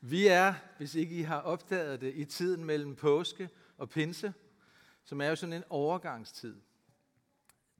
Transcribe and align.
Vi 0.00 0.26
er, 0.26 0.54
hvis 0.76 0.94
ikke 0.94 1.16
I 1.16 1.22
har 1.22 1.40
opdaget 1.40 2.00
det, 2.00 2.12
i 2.14 2.24
tiden 2.24 2.64
mellem 2.64 2.96
påske 2.96 3.48
og 3.78 3.90
pinse, 3.90 4.32
som 5.04 5.20
er 5.20 5.28
jo 5.28 5.36
sådan 5.36 5.52
en 5.52 5.64
overgangstid. 5.68 6.56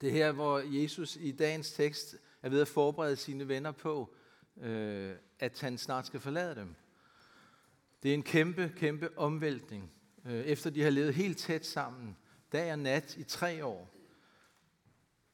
Det 0.01 0.13
her, 0.13 0.33
hvor 0.33 0.59
Jesus 0.59 1.17
i 1.17 1.33
dagens 1.33 1.73
tekst 1.73 2.17
er 2.43 2.49
ved 2.49 2.61
at 2.61 2.69
forberede 2.69 3.17
sine 3.17 3.49
venner 3.49 3.73
på, 3.73 4.15
øh, 4.61 5.15
at 5.39 5.61
han 5.61 5.79
snart 5.79 6.07
skal 6.07 6.21
forlade 6.21 6.55
dem. 6.55 6.75
Det 8.03 8.11
er 8.11 8.15
en 8.15 8.23
kæmpe, 8.23 8.73
kæmpe 8.77 9.19
omvæltning. 9.19 9.93
Øh, 10.25 10.41
efter 10.41 10.71
de 10.71 10.83
har 10.83 10.91
levet 10.91 11.15
helt 11.15 11.39
tæt 11.39 11.67
sammen, 11.67 12.17
dag 12.53 12.73
og 12.73 12.79
nat 12.79 13.17
i 13.17 13.25
tre 13.25 13.65
år. 13.65 13.95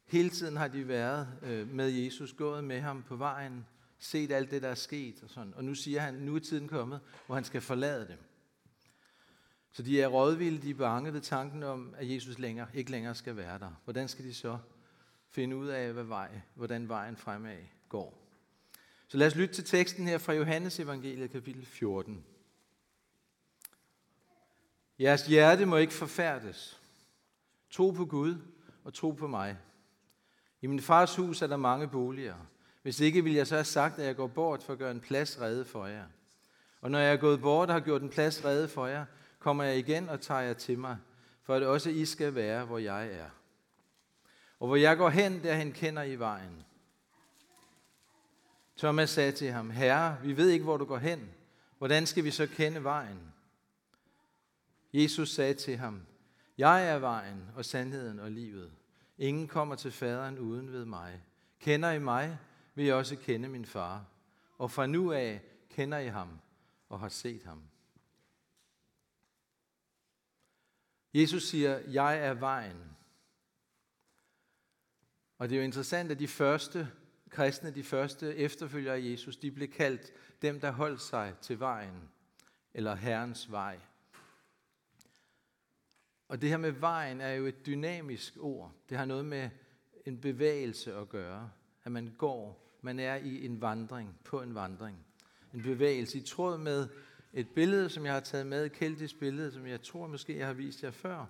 Hele 0.04 0.30
tiden 0.30 0.56
har 0.56 0.68
de 0.68 0.88
været 0.88 1.28
øh, 1.42 1.68
med 1.68 1.88
Jesus, 1.88 2.32
gået 2.32 2.64
med 2.64 2.80
ham 2.80 3.02
på 3.02 3.16
vejen, 3.16 3.66
set 3.98 4.32
alt 4.32 4.50
det, 4.50 4.62
der 4.62 4.68
er 4.68 4.74
sket. 4.74 5.22
Og, 5.22 5.30
sådan. 5.30 5.54
og 5.54 5.64
nu 5.64 5.74
siger 5.74 6.00
han, 6.00 6.14
nu 6.14 6.34
er 6.34 6.40
tiden 6.40 6.68
kommet, 6.68 7.00
hvor 7.26 7.34
han 7.34 7.44
skal 7.44 7.60
forlade 7.60 8.08
dem. 8.08 8.18
Så 9.72 9.82
de 9.82 10.02
er 10.02 10.06
rådvilde, 10.06 10.62
de 10.62 10.70
er 10.70 10.74
bange 10.74 11.12
ved 11.12 11.20
tanken 11.20 11.62
om, 11.62 11.94
at 11.96 12.10
Jesus 12.10 12.38
længere, 12.38 12.68
ikke 12.74 12.90
længere 12.90 13.14
skal 13.14 13.36
være 13.36 13.58
der. 13.58 13.80
Hvordan 13.84 14.08
skal 14.08 14.24
de 14.24 14.34
så 14.34 14.58
finde 15.28 15.56
ud 15.56 15.66
af, 15.66 15.92
hvad 15.92 16.04
vej, 16.04 16.40
hvordan 16.54 16.88
vejen 16.88 17.16
fremad 17.16 17.58
går? 17.88 18.22
Så 19.08 19.16
lad 19.16 19.26
os 19.26 19.34
lytte 19.34 19.54
til 19.54 19.64
teksten 19.64 20.06
her 20.06 20.18
fra 20.18 20.32
Johannes 20.32 20.80
evangeliet 20.80 21.30
kapitel 21.30 21.66
14. 21.66 22.24
Jeres 24.98 25.26
hjerte 25.26 25.66
må 25.66 25.76
ikke 25.76 25.92
forfærdes. 25.92 26.80
Tro 27.70 27.90
på 27.90 28.04
Gud 28.04 28.36
og 28.84 28.94
tro 28.94 29.10
på 29.10 29.26
mig. 29.26 29.58
I 30.60 30.66
min 30.66 30.80
fars 30.80 31.16
hus 31.16 31.42
er 31.42 31.46
der 31.46 31.56
mange 31.56 31.88
boliger. 31.88 32.36
Hvis 32.86 33.00
ikke 33.00 33.24
vil 33.24 33.32
jeg 33.32 33.46
så 33.46 33.54
have 33.54 33.64
sagt, 33.64 33.98
at 33.98 34.06
jeg 34.06 34.16
går 34.16 34.26
bort 34.26 34.62
for 34.62 34.72
at 34.72 34.78
gøre 34.78 34.90
en 34.90 35.00
plads 35.00 35.40
redde 35.40 35.64
for 35.64 35.86
jer. 35.86 36.04
Og 36.80 36.90
når 36.90 36.98
jeg 36.98 37.12
er 37.12 37.16
gået 37.16 37.40
bort 37.40 37.68
og 37.68 37.74
har 37.74 37.80
gjort 37.80 38.02
en 38.02 38.08
plads 38.08 38.44
redde 38.44 38.68
for 38.68 38.86
jer, 38.86 39.04
kommer 39.38 39.64
jeg 39.64 39.78
igen 39.78 40.08
og 40.08 40.20
tager 40.20 40.40
jer 40.40 40.52
til 40.52 40.78
mig, 40.78 40.96
for 41.42 41.54
at 41.54 41.62
også 41.62 41.90
I 41.90 42.04
skal 42.04 42.34
være, 42.34 42.64
hvor 42.64 42.78
jeg 42.78 43.12
er. 43.12 43.30
Og 44.60 44.66
hvor 44.66 44.76
jeg 44.76 44.96
går 44.96 45.08
hen, 45.08 45.42
derhen 45.42 45.72
kender 45.72 46.02
I 46.02 46.16
vejen. 46.16 46.64
Thomas 48.76 49.10
sagde 49.10 49.32
til 49.32 49.50
ham, 49.50 49.70
Herre, 49.70 50.18
vi 50.22 50.36
ved 50.36 50.48
ikke, 50.48 50.64
hvor 50.64 50.76
du 50.76 50.84
går 50.84 50.98
hen. 50.98 51.30
Hvordan 51.78 52.06
skal 52.06 52.24
vi 52.24 52.30
så 52.30 52.46
kende 52.46 52.84
vejen? 52.84 53.32
Jesus 54.92 55.30
sagde 55.34 55.54
til 55.54 55.76
ham, 55.76 56.02
Jeg 56.58 56.88
er 56.88 56.98
vejen 56.98 57.44
og 57.56 57.64
sandheden 57.64 58.18
og 58.18 58.30
livet. 58.30 58.70
Ingen 59.18 59.48
kommer 59.48 59.74
til 59.74 59.92
faderen 59.92 60.38
uden 60.38 60.72
ved 60.72 60.84
mig. 60.84 61.22
Kender 61.60 61.90
I 61.90 61.98
mig, 61.98 62.38
vil 62.76 62.84
jeg 62.84 62.94
også 62.94 63.16
kende 63.16 63.48
min 63.48 63.66
far. 63.66 64.04
Og 64.58 64.70
fra 64.70 64.86
nu 64.86 65.12
af 65.12 65.42
kender 65.70 65.98
I 65.98 66.08
ham 66.08 66.38
og 66.88 67.00
har 67.00 67.08
set 67.08 67.42
ham. 67.42 67.62
Jesus 71.14 71.42
siger, 71.42 71.78
jeg 71.78 72.18
er 72.18 72.34
vejen. 72.34 72.96
Og 75.38 75.48
det 75.48 75.56
er 75.56 75.60
jo 75.60 75.64
interessant, 75.64 76.10
at 76.10 76.18
de 76.18 76.28
første 76.28 76.92
kristne, 77.30 77.70
de 77.70 77.82
første 77.82 78.36
efterfølgere 78.36 78.94
af 78.94 79.00
Jesus, 79.02 79.36
de 79.36 79.50
blev 79.50 79.68
kaldt 79.68 80.12
dem, 80.42 80.60
der 80.60 80.70
holdt 80.70 81.00
sig 81.00 81.34
til 81.40 81.60
vejen, 81.60 82.10
eller 82.74 82.94
Herrens 82.94 83.50
vej. 83.50 83.80
Og 86.28 86.40
det 86.40 86.48
her 86.48 86.56
med 86.56 86.70
vejen 86.70 87.20
er 87.20 87.32
jo 87.32 87.46
et 87.46 87.66
dynamisk 87.66 88.36
ord. 88.40 88.72
Det 88.88 88.98
har 88.98 89.04
noget 89.04 89.24
med 89.24 89.50
en 90.06 90.20
bevægelse 90.20 90.94
at 90.94 91.08
gøre. 91.08 91.50
At 91.84 91.92
man 91.92 92.14
går, 92.18 92.65
man 92.82 92.98
er 92.98 93.14
i 93.14 93.46
en 93.46 93.60
vandring, 93.60 94.18
på 94.24 94.42
en 94.42 94.54
vandring. 94.54 94.96
En 95.54 95.62
bevægelse 95.62 96.18
i 96.18 96.20
tråd 96.20 96.58
med 96.58 96.88
et 97.32 97.48
billede, 97.48 97.90
som 97.90 98.04
jeg 98.04 98.12
har 98.12 98.20
taget 98.20 98.46
med, 98.46 98.64
et 98.64 98.72
keltisk 98.72 99.18
billede, 99.18 99.52
som 99.52 99.66
jeg 99.66 99.82
tror 99.82 100.06
måske, 100.06 100.38
jeg 100.38 100.46
har 100.46 100.54
vist 100.54 100.82
jer 100.82 100.90
før, 100.90 101.26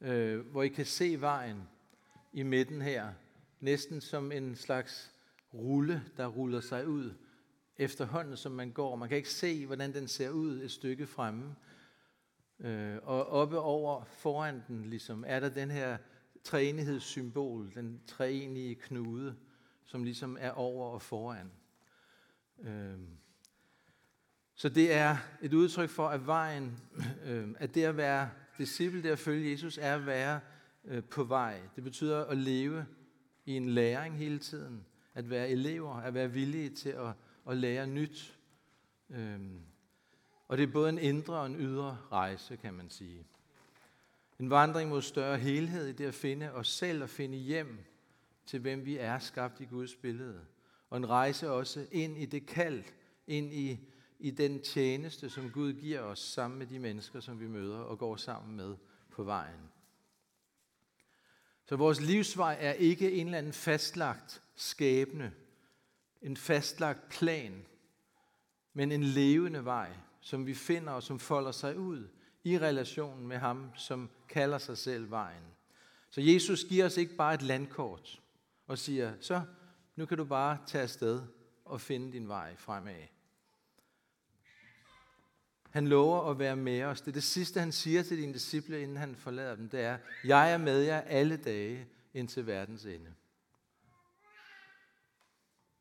øh, 0.00 0.46
hvor 0.46 0.62
I 0.62 0.68
kan 0.68 0.86
se 0.86 1.20
vejen 1.20 1.62
i 2.32 2.42
midten 2.42 2.82
her, 2.82 3.12
næsten 3.60 4.00
som 4.00 4.32
en 4.32 4.56
slags 4.56 5.12
rulle, 5.54 6.02
der 6.16 6.26
ruller 6.26 6.60
sig 6.60 6.88
ud 6.88 7.12
efterhånden, 7.76 8.36
som 8.36 8.52
man 8.52 8.70
går. 8.70 8.96
Man 8.96 9.08
kan 9.08 9.16
ikke 9.16 9.30
se, 9.30 9.66
hvordan 9.66 9.94
den 9.94 10.08
ser 10.08 10.30
ud 10.30 10.62
et 10.62 10.70
stykke 10.70 11.06
fremme, 11.06 11.54
Øh, 12.64 12.96
og 13.02 13.26
oppe 13.26 13.58
over 13.58 14.04
foran 14.04 14.62
den 14.68 14.84
ligesom, 14.84 15.24
er 15.26 15.40
der 15.40 15.48
den 15.48 15.70
her 15.70 15.96
træenighedssymbol, 16.44 17.74
den 17.74 18.00
treenige 18.06 18.74
knude, 18.74 19.36
som 19.90 20.04
ligesom 20.04 20.36
er 20.40 20.50
over 20.50 20.86
og 20.86 21.02
foran. 21.02 21.50
Øhm, 22.58 23.08
så 24.54 24.68
det 24.68 24.92
er 24.92 25.16
et 25.42 25.54
udtryk 25.54 25.90
for, 25.90 26.08
at 26.08 26.26
vejen, 26.26 26.80
øhm, 27.24 27.56
at 27.58 27.74
det 27.74 27.84
at 27.84 27.96
være 27.96 28.30
disciple, 28.58 29.02
det 29.02 29.08
at 29.08 29.18
følge 29.18 29.50
Jesus, 29.50 29.78
er 29.78 29.94
at 29.94 30.06
være 30.06 30.40
øh, 30.84 31.04
på 31.04 31.24
vej. 31.24 31.60
Det 31.76 31.84
betyder 31.84 32.24
at 32.24 32.36
leve 32.36 32.86
i 33.44 33.56
en 33.56 33.68
læring 33.68 34.16
hele 34.16 34.38
tiden. 34.38 34.86
At 35.14 35.30
være 35.30 35.48
elever, 35.48 35.94
at 35.94 36.14
være 36.14 36.32
villige 36.32 36.70
til 36.70 36.88
at, 36.88 37.12
at 37.48 37.56
lære 37.56 37.86
nyt. 37.86 38.38
Øhm, 39.10 39.60
og 40.48 40.56
det 40.56 40.62
er 40.62 40.72
både 40.72 40.88
en 40.88 40.98
indre 40.98 41.34
og 41.34 41.46
en 41.46 41.56
ydre 41.56 41.98
rejse, 42.12 42.56
kan 42.56 42.74
man 42.74 42.90
sige. 42.90 43.26
En 44.38 44.50
vandring 44.50 44.90
mod 44.90 45.02
større 45.02 45.38
helhed 45.38 45.86
i 45.86 45.92
det 45.92 46.04
at 46.04 46.14
finde 46.14 46.52
os 46.52 46.68
selv 46.68 47.02
og 47.02 47.08
finde 47.08 47.38
hjem 47.38 47.84
til, 48.50 48.60
hvem 48.60 48.84
vi 48.84 48.96
er 48.96 49.18
skabt 49.18 49.60
i 49.60 49.64
Guds 49.64 49.96
billede. 49.96 50.40
Og 50.88 50.96
en 50.96 51.08
rejse 51.08 51.50
også 51.50 51.86
ind 51.92 52.18
i 52.18 52.26
det 52.26 52.46
kald, 52.46 52.84
ind 53.26 53.52
i, 53.52 53.78
i 54.18 54.30
den 54.30 54.62
tjeneste, 54.62 55.30
som 55.30 55.50
Gud 55.50 55.72
giver 55.72 56.00
os 56.00 56.18
sammen 56.18 56.58
med 56.58 56.66
de 56.66 56.78
mennesker, 56.78 57.20
som 57.20 57.40
vi 57.40 57.46
møder 57.46 57.78
og 57.78 57.98
går 57.98 58.16
sammen 58.16 58.56
med 58.56 58.76
på 59.10 59.24
vejen. 59.24 59.70
Så 61.64 61.76
vores 61.76 62.00
livsvej 62.00 62.56
er 62.60 62.72
ikke 62.72 63.12
en 63.12 63.26
eller 63.26 63.38
anden 63.38 63.52
fastlagt 63.52 64.42
skæbne, 64.54 65.32
en 66.22 66.36
fastlagt 66.36 67.08
plan, 67.08 67.66
men 68.72 68.92
en 68.92 69.04
levende 69.04 69.64
vej, 69.64 69.90
som 70.20 70.46
vi 70.46 70.54
finder 70.54 70.92
og 70.92 71.02
som 71.02 71.18
folder 71.18 71.52
sig 71.52 71.78
ud 71.78 72.08
i 72.44 72.58
relationen 72.58 73.26
med 73.26 73.36
ham, 73.36 73.70
som 73.76 74.10
kalder 74.28 74.58
sig 74.58 74.78
selv 74.78 75.10
vejen. 75.10 75.44
Så 76.10 76.20
Jesus 76.20 76.64
giver 76.64 76.86
os 76.86 76.96
ikke 76.96 77.16
bare 77.16 77.34
et 77.34 77.42
landkort 77.42 78.20
og 78.70 78.78
siger, 78.78 79.12
så 79.20 79.42
nu 79.96 80.06
kan 80.06 80.18
du 80.18 80.24
bare 80.24 80.58
tage 80.66 80.82
afsted 80.82 81.22
og 81.64 81.80
finde 81.80 82.12
din 82.12 82.28
vej 82.28 82.56
fremad. 82.56 83.02
Han 85.70 85.88
lover 85.88 86.30
at 86.30 86.38
være 86.38 86.56
med 86.56 86.82
os. 86.82 87.00
Det 87.00 87.08
er 87.08 87.12
det 87.12 87.22
sidste, 87.22 87.60
han 87.60 87.72
siger 87.72 88.02
til 88.02 88.18
dine 88.18 88.32
disciple, 88.32 88.82
inden 88.82 88.96
han 88.96 89.16
forlader 89.16 89.56
dem. 89.56 89.68
Det 89.68 89.80
er, 89.80 89.98
jeg 90.24 90.52
er 90.52 90.58
med 90.58 90.82
jer 90.82 91.00
alle 91.00 91.36
dage 91.36 91.88
indtil 92.14 92.46
verdens 92.46 92.84
ende. 92.84 93.14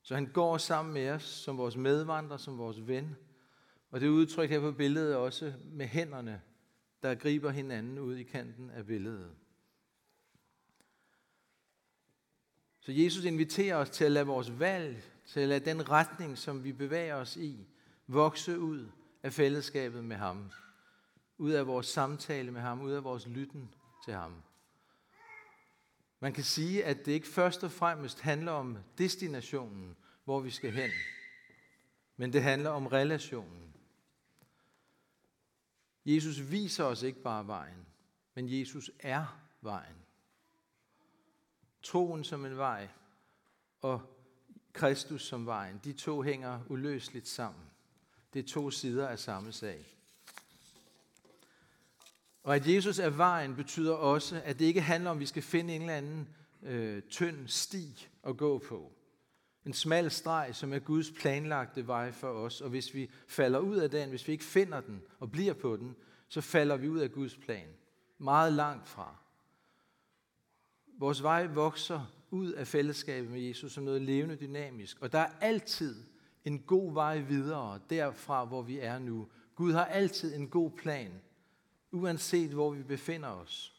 Så 0.01 0.16
han 0.16 0.31
går 0.31 0.57
sammen 0.57 0.94
med 0.94 1.09
os 1.09 1.23
som 1.23 1.57
vores 1.57 1.75
medvandrer, 1.77 2.38
som 2.38 2.57
vores 2.57 2.88
ven, 2.88 3.16
og 3.91 4.00
det 4.00 4.06
er 4.06 4.11
udtrykt 4.11 4.51
her 4.51 4.59
på 4.59 4.71
billedet 4.71 5.16
også 5.16 5.53
med 5.66 5.88
hænderne, 5.88 6.41
der 7.03 7.16
griber 7.16 7.50
hinanden 7.50 8.00
ud 8.00 8.16
i 8.16 8.23
kanten 8.23 8.69
af 8.69 8.85
billedet. 8.85 9.35
Så 12.89 12.94
Jesus 12.94 13.23
inviterer 13.23 13.75
os 13.75 13.89
til 13.89 14.05
at 14.05 14.11
lade 14.11 14.25
vores 14.25 14.59
valg, 14.59 15.03
til 15.25 15.39
at 15.39 15.47
lade 15.47 15.66
den 15.66 15.89
retning, 15.89 16.38
som 16.38 16.63
vi 16.63 16.72
bevæger 16.72 17.16
os 17.16 17.38
i, 17.38 17.67
vokse 18.07 18.59
ud 18.59 18.91
af 19.23 19.33
fællesskabet 19.33 20.03
med 20.03 20.16
ham. 20.16 20.51
Ud 21.38 21.51
af 21.51 21.67
vores 21.67 21.88
samtale 21.88 22.51
med 22.51 22.61
ham, 22.61 22.81
ud 22.81 22.91
af 22.91 23.03
vores 23.03 23.27
lytten 23.27 23.69
til 24.05 24.13
ham. 24.13 24.33
Man 26.19 26.33
kan 26.33 26.44
sige, 26.44 26.85
at 26.85 27.05
det 27.05 27.11
ikke 27.11 27.27
først 27.27 27.63
og 27.63 27.72
fremmest 27.72 28.22
handler 28.22 28.51
om 28.51 28.77
destinationen, 28.97 29.95
hvor 30.23 30.39
vi 30.39 30.50
skal 30.50 30.71
hen, 30.71 30.91
men 32.17 32.33
det 32.33 32.44
handler 32.44 32.69
om 32.69 32.88
relationen. 32.88 33.75
Jesus 36.06 36.51
viser 36.51 36.83
os 36.83 37.03
ikke 37.03 37.21
bare 37.21 37.47
vejen, 37.47 37.86
men 38.36 38.59
Jesus 38.59 38.91
er 39.00 39.41
vejen. 39.62 40.08
Troen 41.83 42.23
som 42.23 42.45
en 42.45 42.57
vej 42.57 42.87
og 43.81 44.01
Kristus 44.73 45.27
som 45.27 45.45
vejen, 45.45 45.81
de 45.83 45.93
to 45.93 46.21
hænger 46.21 46.59
uløseligt 46.67 47.27
sammen. 47.27 47.63
Det 48.33 48.39
er 48.39 48.47
to 48.47 48.71
sider 48.71 49.07
af 49.07 49.19
samme 49.19 49.51
sag. 49.51 49.85
Og 52.43 52.55
at 52.55 52.67
Jesus 52.67 52.99
er 52.99 53.09
vejen 53.09 53.55
betyder 53.55 53.93
også, 53.93 54.41
at 54.45 54.59
det 54.59 54.65
ikke 54.65 54.81
handler 54.81 55.09
om, 55.09 55.17
at 55.17 55.21
vi 55.21 55.25
skal 55.25 55.43
finde 55.43 55.75
en 55.75 55.81
eller 55.81 55.95
anden 55.95 56.27
øh, 56.63 57.01
tynd 57.01 57.47
sti 57.47 58.07
at 58.23 58.37
gå 58.37 58.57
på. 58.57 58.91
En 59.65 59.73
smal 59.73 60.11
streg, 60.11 60.49
som 60.53 60.73
er 60.73 60.79
Guds 60.79 61.11
planlagte 61.11 61.87
vej 61.87 62.11
for 62.11 62.27
os. 62.27 62.61
Og 62.61 62.69
hvis 62.69 62.93
vi 62.93 63.11
falder 63.27 63.59
ud 63.59 63.77
af 63.77 63.91
den, 63.91 64.09
hvis 64.09 64.27
vi 64.27 64.31
ikke 64.31 64.43
finder 64.43 64.81
den 64.81 65.01
og 65.19 65.31
bliver 65.31 65.53
på 65.53 65.77
den, 65.77 65.95
så 66.27 66.41
falder 66.41 66.77
vi 66.77 66.89
ud 66.89 66.99
af 66.99 67.11
Guds 67.11 67.35
plan. 67.35 67.67
Meget 68.17 68.53
langt 68.53 68.87
fra. 68.87 69.15
Vores 71.00 71.24
vej 71.24 71.48
vokser 71.48 72.13
ud 72.31 72.51
af 72.51 72.68
fællesskabet 72.68 73.31
med 73.31 73.42
Jesus 73.42 73.74
som 73.74 73.84
noget 73.84 74.01
levende 74.01 74.36
dynamisk. 74.36 75.01
Og 75.01 75.12
der 75.12 75.19
er 75.19 75.31
altid 75.42 76.04
en 76.46 76.60
god 76.60 76.94
vej 76.94 77.18
videre 77.18 77.80
derfra, 77.90 78.46
hvor 78.46 78.62
vi 78.62 78.80
er 78.80 79.00
nu. 79.00 79.28
Gud 79.56 79.74
har 79.74 79.86
altid 79.86 80.36
en 80.36 80.50
god 80.50 80.72
plan, 80.72 81.22
uanset 81.92 82.51
hvor 82.51 82.72
vi 82.72 82.84
befinder 82.84 83.30
os. 83.30 83.75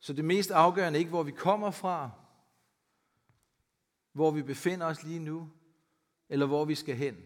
Så 0.00 0.12
det 0.12 0.24
mest 0.24 0.50
afgørende 0.50 0.96
er 0.96 0.98
ikke, 0.98 1.10
hvor 1.10 1.22
vi 1.22 1.30
kommer 1.30 1.70
fra, 1.70 2.10
hvor 4.12 4.30
vi 4.30 4.42
befinder 4.42 4.86
os 4.86 5.02
lige 5.02 5.20
nu, 5.20 5.50
eller 6.28 6.46
hvor 6.46 6.64
vi 6.64 6.74
skal 6.74 6.96
hen. 6.96 7.16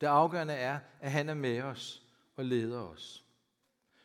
Det 0.00 0.06
afgørende 0.06 0.54
er, 0.54 0.80
at 1.00 1.12
han 1.12 1.28
er 1.28 1.34
med 1.34 1.62
os 1.62 2.06
og 2.36 2.44
leder 2.44 2.80
os. 2.80 3.24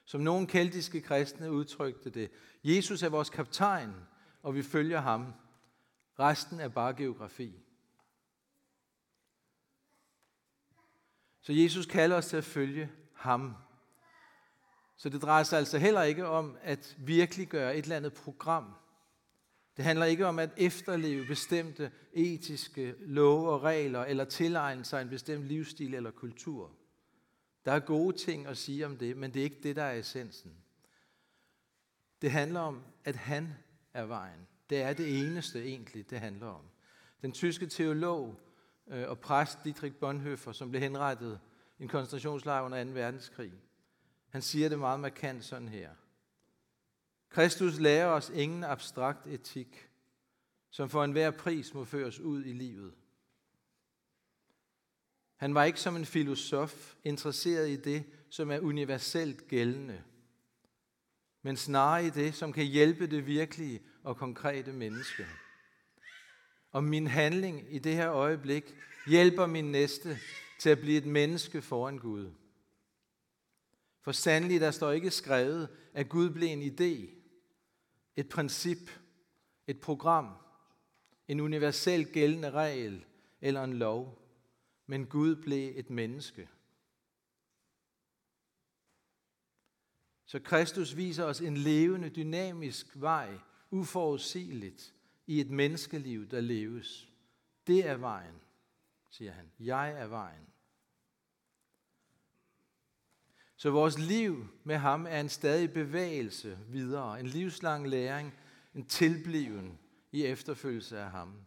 Som 0.05 0.21
nogle 0.21 0.47
keltiske 0.47 1.01
kristne 1.01 1.51
udtrykte 1.51 2.09
det, 2.09 2.31
Jesus 2.75 3.03
er 3.03 3.09
vores 3.09 3.29
kaptajn, 3.29 3.93
og 4.43 4.55
vi 4.55 4.63
følger 4.63 4.99
ham. 4.99 5.33
Resten 6.19 6.59
er 6.59 6.67
bare 6.67 6.93
geografi. 6.93 7.53
Så 11.41 11.53
Jesus 11.53 11.85
kalder 11.85 12.17
os 12.17 12.27
til 12.27 12.37
at 12.37 12.43
følge 12.43 12.91
ham. 13.13 13.55
Så 14.95 15.09
det 15.09 15.21
drejer 15.21 15.43
sig 15.43 15.59
altså 15.59 15.77
heller 15.77 16.03
ikke 16.03 16.27
om 16.27 16.57
at 16.61 16.95
virkelig 16.99 17.47
gøre 17.47 17.77
et 17.77 17.83
eller 17.83 17.95
andet 17.95 18.13
program. 18.13 18.73
Det 19.77 19.85
handler 19.85 20.05
ikke 20.05 20.25
om 20.25 20.39
at 20.39 20.49
efterleve 20.57 21.25
bestemte 21.25 21.91
etiske 22.13 22.95
love 22.99 23.49
og 23.49 23.63
regler, 23.63 24.05
eller 24.05 24.25
tilegne 24.25 24.85
sig 24.85 25.01
en 25.01 25.09
bestemt 25.09 25.43
livsstil 25.43 25.93
eller 25.93 26.11
kultur. 26.11 26.71
Der 27.65 27.71
er 27.71 27.79
gode 27.79 28.17
ting 28.17 28.47
at 28.47 28.57
sige 28.57 28.85
om 28.85 28.97
det, 28.97 29.17
men 29.17 29.33
det 29.33 29.39
er 29.39 29.43
ikke 29.43 29.63
det, 29.63 29.75
der 29.75 29.83
er 29.83 29.99
essensen. 29.99 30.66
Det 32.21 32.31
handler 32.31 32.59
om, 32.59 32.83
at 33.03 33.15
han 33.15 33.55
er 33.93 34.05
vejen. 34.05 34.47
Det 34.69 34.81
er 34.81 34.93
det 34.93 35.19
eneste 35.19 35.63
egentlig, 35.63 36.09
det 36.09 36.19
handler 36.19 36.47
om. 36.47 36.61
Den 37.21 37.31
tyske 37.31 37.67
teolog 37.67 38.39
øh, 38.87 39.09
og 39.09 39.19
præst 39.19 39.63
Dietrich 39.63 39.95
Bonhoeffer, 39.95 40.51
som 40.51 40.69
blev 40.69 40.81
henrettet 40.81 41.39
i 41.79 41.83
en 41.83 41.89
koncentrationslejr 41.89 42.61
under 42.61 42.83
2. 42.83 42.89
verdenskrig, 42.89 43.53
han 44.29 44.41
siger 44.41 44.69
det 44.69 44.79
meget 44.79 44.99
markant 44.99 45.45
sådan 45.45 45.67
her. 45.67 45.89
Kristus 47.29 47.79
lærer 47.79 48.07
os 48.07 48.31
ingen 48.35 48.63
abstrakt 48.63 49.27
etik, 49.27 49.89
som 50.69 50.89
for 50.89 51.03
enhver 51.03 51.31
pris 51.31 51.73
må 51.73 51.85
føres 51.85 52.19
ud 52.19 52.45
i 52.45 52.53
livet. 52.53 52.93
Han 55.35 55.55
var 55.55 55.63
ikke 55.63 55.79
som 55.79 55.95
en 55.95 56.05
filosof 56.05 56.95
interesseret 57.03 57.69
i 57.69 57.75
det, 57.75 58.03
som 58.29 58.51
er 58.51 58.59
universelt 58.59 59.47
gældende, 59.47 60.03
men 61.47 61.57
snarere 61.57 62.05
i 62.05 62.09
det, 62.09 62.35
som 62.35 62.53
kan 62.53 62.65
hjælpe 62.65 63.07
det 63.07 63.25
virkelige 63.25 63.81
og 64.03 64.17
konkrete 64.17 64.73
menneske. 64.73 65.25
Om 66.71 66.83
min 66.83 67.07
handling 67.07 67.75
i 67.75 67.79
det 67.79 67.95
her 67.95 68.11
øjeblik 68.11 68.75
hjælper 69.05 69.45
min 69.45 69.71
næste 69.71 70.17
til 70.59 70.69
at 70.69 70.79
blive 70.79 70.97
et 70.97 71.05
menneske 71.05 71.61
foran 71.61 71.97
Gud. 71.97 72.31
For 74.01 74.11
sandelig, 74.11 74.61
der 74.61 74.71
står 74.71 74.91
ikke 74.91 75.11
skrevet, 75.11 75.69
at 75.93 76.09
Gud 76.09 76.29
blev 76.29 76.49
en 76.49 76.61
idé, 76.61 77.09
et 78.15 78.29
princip, 78.29 78.91
et 79.67 79.79
program, 79.79 80.33
en 81.27 81.39
universel 81.39 82.05
gældende 82.13 82.51
regel 82.51 83.05
eller 83.41 83.63
en 83.63 83.73
lov, 83.73 84.21
men 84.87 85.05
Gud 85.05 85.35
blev 85.35 85.73
et 85.75 85.89
menneske. 85.89 86.49
Så 90.27 90.39
Kristus 90.39 90.97
viser 90.97 91.23
os 91.23 91.41
en 91.41 91.57
levende, 91.57 92.09
dynamisk 92.09 92.87
vej, 92.95 93.37
uforudsigeligt, 93.71 94.93
i 95.27 95.41
et 95.41 95.49
menneskeliv, 95.49 96.29
der 96.29 96.41
leves. 96.41 97.09
Det 97.67 97.87
er 97.87 97.97
vejen, 97.97 98.35
siger 99.09 99.31
han. 99.31 99.51
Jeg 99.59 99.91
er 99.91 100.07
vejen. 100.07 100.47
Så 103.55 103.69
vores 103.69 103.99
liv 103.99 104.47
med 104.63 104.75
ham 104.75 105.05
er 105.09 105.19
en 105.19 105.29
stadig 105.29 105.73
bevægelse 105.73 106.59
videre, 106.67 107.19
en 107.19 107.27
livslang 107.27 107.87
læring, 107.87 108.33
en 108.75 108.85
tilbliven 108.85 109.79
i 110.11 110.25
efterfølgelse 110.25 110.99
af 110.99 111.11
ham. 111.11 111.45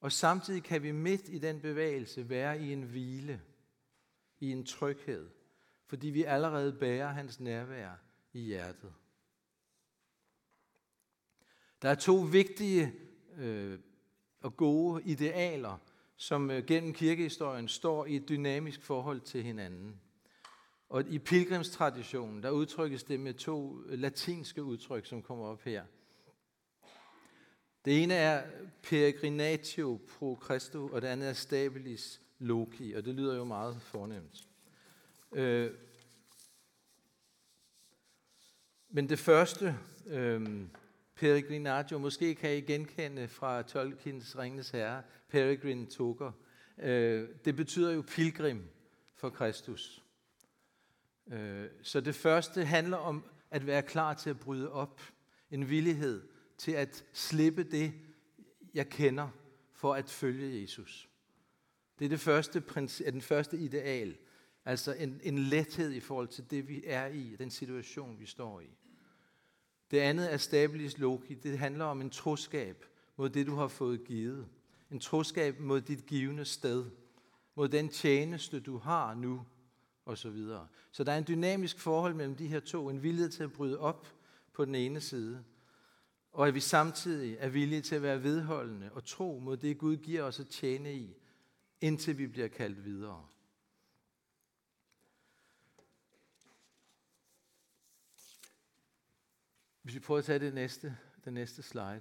Og 0.00 0.12
samtidig 0.12 0.62
kan 0.62 0.82
vi 0.82 0.92
midt 0.92 1.28
i 1.28 1.38
den 1.38 1.60
bevægelse 1.60 2.28
være 2.28 2.60
i 2.60 2.72
en 2.72 2.82
hvile, 2.82 3.42
i 4.40 4.50
en 4.52 4.66
tryghed, 4.66 5.30
fordi 5.88 6.08
vi 6.08 6.24
allerede 6.24 6.72
bærer 6.72 7.08
hans 7.08 7.40
nærvær 7.40 7.90
i 8.32 8.40
hjertet. 8.40 8.92
Der 11.82 11.88
er 11.88 11.94
to 11.94 12.16
vigtige 12.16 12.94
øh, 13.36 13.78
og 14.40 14.56
gode 14.56 15.02
idealer, 15.02 15.78
som 16.16 16.50
øh, 16.50 16.64
gennem 16.66 16.92
kirkehistorien 16.92 17.68
står 17.68 18.06
i 18.06 18.16
et 18.16 18.28
dynamisk 18.28 18.82
forhold 18.82 19.20
til 19.20 19.42
hinanden. 19.42 20.00
Og 20.88 21.08
i 21.08 21.18
pilgrimstraditionen, 21.18 22.42
der 22.42 22.50
udtrykkes 22.50 23.02
det 23.02 23.20
med 23.20 23.34
to 23.34 23.82
øh, 23.86 23.98
latinske 23.98 24.64
udtryk, 24.64 25.06
som 25.06 25.22
kommer 25.22 25.44
op 25.44 25.62
her. 25.62 25.84
Det 27.84 28.02
ene 28.02 28.14
er 28.14 28.50
peregrinatio 28.82 30.00
pro 30.08 30.38
Christo, 30.44 30.88
og 30.88 31.02
det 31.02 31.08
andet 31.08 31.28
er 31.28 31.32
stabilis 31.32 32.20
loci, 32.38 32.92
og 32.92 33.04
det 33.04 33.14
lyder 33.14 33.36
jo 33.36 33.44
meget 33.44 33.82
fornemt. 33.82 34.47
Øh, 35.32 35.70
men 38.88 39.08
det 39.08 39.18
første, 39.18 39.78
øh, 40.06 40.66
peregrinatio, 41.14 41.98
måske 41.98 42.34
kan 42.34 42.56
I 42.56 42.60
genkende 42.60 43.28
fra 43.28 43.62
Tolkiens 43.62 44.38
Ringens 44.38 44.70
Herre, 44.70 45.02
peregrin 45.28 45.86
Toker. 45.86 46.32
Øh, 46.78 47.28
det 47.44 47.56
betyder 47.56 47.92
jo 47.92 48.04
pilgrim 48.08 48.68
for 49.14 49.30
Kristus. 49.30 50.04
Øh, 51.32 51.66
så 51.82 52.00
det 52.00 52.14
første 52.14 52.64
handler 52.64 52.96
om 52.96 53.24
at 53.50 53.66
være 53.66 53.82
klar 53.82 54.14
til 54.14 54.30
at 54.30 54.40
bryde 54.40 54.72
op. 54.72 55.00
En 55.50 55.70
villighed 55.70 56.28
til 56.58 56.72
at 56.72 57.04
slippe 57.12 57.64
det, 57.64 57.92
jeg 58.74 58.88
kender, 58.88 59.28
for 59.72 59.94
at 59.94 60.10
følge 60.10 60.62
Jesus. 60.62 61.08
Det 61.98 62.04
er 62.04 62.08
det 62.08 62.20
første, 62.20 62.62
er 63.04 63.10
den 63.10 63.22
første 63.22 63.56
ideal. 63.56 64.16
Altså 64.68 64.92
en, 64.92 65.20
en 65.22 65.38
lethed 65.38 65.92
i 65.92 66.00
forhold 66.00 66.28
til 66.28 66.50
det, 66.50 66.68
vi 66.68 66.82
er 66.86 67.06
i, 67.06 67.36
den 67.38 67.50
situation, 67.50 68.20
vi 68.20 68.26
står 68.26 68.60
i. 68.60 68.70
Det 69.90 69.98
andet 69.98 70.32
er 70.32 70.36
stabilis 70.36 70.98
logi. 70.98 71.34
Det 71.34 71.58
handler 71.58 71.84
om 71.84 72.00
en 72.00 72.10
troskab 72.10 72.84
mod 73.16 73.30
det, 73.30 73.46
du 73.46 73.54
har 73.54 73.68
fået 73.68 74.04
givet. 74.04 74.48
En 74.90 75.00
troskab 75.00 75.60
mod 75.60 75.80
dit 75.80 76.06
givende 76.06 76.44
sted. 76.44 76.84
Mod 77.54 77.68
den 77.68 77.88
tjeneste, 77.88 78.60
du 78.60 78.78
har 78.78 79.14
nu 79.14 79.46
og 80.04 80.18
så 80.18 80.30
videre. 80.30 80.68
Så 80.90 81.04
der 81.04 81.12
er 81.12 81.18
en 81.18 81.24
dynamisk 81.28 81.78
forhold 81.78 82.14
mellem 82.14 82.36
de 82.36 82.46
her 82.46 82.60
to, 82.60 82.88
en 82.88 83.02
vilje 83.02 83.28
til 83.28 83.42
at 83.42 83.52
bryde 83.52 83.78
op 83.78 84.06
på 84.52 84.64
den 84.64 84.74
ene 84.74 85.00
side, 85.00 85.44
og 86.32 86.48
at 86.48 86.54
vi 86.54 86.60
samtidig 86.60 87.36
er 87.40 87.48
villige 87.48 87.82
til 87.82 87.94
at 87.94 88.02
være 88.02 88.22
vedholdende 88.22 88.92
og 88.92 89.04
tro 89.04 89.40
mod 89.44 89.56
det, 89.56 89.78
Gud 89.78 89.96
giver 89.96 90.22
os 90.22 90.40
at 90.40 90.48
tjene 90.48 90.94
i, 90.94 91.16
indtil 91.80 92.18
vi 92.18 92.26
bliver 92.26 92.48
kaldt 92.48 92.84
videre. 92.84 93.24
Hvis 99.88 99.94
vi 99.94 100.00
prøver 100.00 100.18
at 100.18 100.24
tage 100.24 100.38
det 100.38 100.54
næste, 100.54 100.96
den 101.24 101.34
næste 101.34 101.62
slide. 101.62 102.00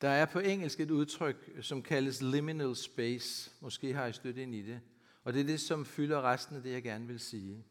Der 0.00 0.08
er 0.08 0.26
på 0.26 0.38
engelsk 0.38 0.80
et 0.80 0.90
udtryk, 0.90 1.50
som 1.60 1.82
kaldes 1.82 2.22
liminal 2.22 2.76
space. 2.76 3.50
Måske 3.60 3.94
har 3.94 4.06
I 4.06 4.12
stødt 4.12 4.38
ind 4.38 4.54
i 4.54 4.62
det. 4.62 4.80
Og 5.24 5.32
det 5.32 5.40
er 5.40 5.44
det, 5.44 5.60
som 5.60 5.84
fylder 5.84 6.22
resten 6.22 6.56
af 6.56 6.62
det, 6.62 6.72
jeg 6.72 6.82
gerne 6.82 7.06
vil 7.06 7.20
sige. 7.20 7.64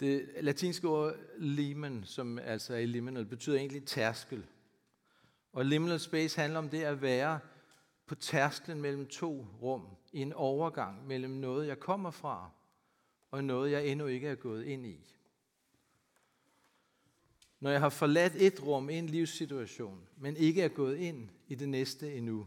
Det 0.00 0.30
latinske 0.40 0.88
ord 0.88 1.14
limen, 1.38 2.04
som 2.04 2.38
altså 2.38 2.74
er 2.74 2.86
liminal, 2.86 3.26
betyder 3.26 3.56
egentlig 3.56 3.84
tærskel. 3.84 4.46
Og 5.52 5.64
liminal 5.64 6.00
space 6.00 6.40
handler 6.40 6.58
om 6.58 6.68
det 6.68 6.82
at 6.82 7.02
være 7.02 7.40
på 8.06 8.14
tærsklen 8.14 8.80
mellem 8.80 9.06
to 9.06 9.46
rum, 9.62 9.88
i 10.12 10.20
en 10.20 10.32
overgang 10.32 11.06
mellem 11.06 11.32
noget, 11.32 11.66
jeg 11.66 11.80
kommer 11.80 12.10
fra, 12.10 12.50
og 13.30 13.44
noget, 13.44 13.72
jeg 13.72 13.86
endnu 13.86 14.06
ikke 14.06 14.28
er 14.28 14.34
gået 14.34 14.64
ind 14.64 14.86
i. 14.86 15.15
Når 17.66 17.70
jeg 17.70 17.80
har 17.80 17.88
forladt 17.88 18.32
et 18.36 18.62
rum, 18.62 18.90
en 18.90 19.06
livssituation, 19.06 20.08
men 20.16 20.36
ikke 20.36 20.62
er 20.62 20.68
gået 20.68 20.96
ind 20.96 21.28
i 21.48 21.54
det 21.54 21.68
næste 21.68 22.14
endnu. 22.14 22.46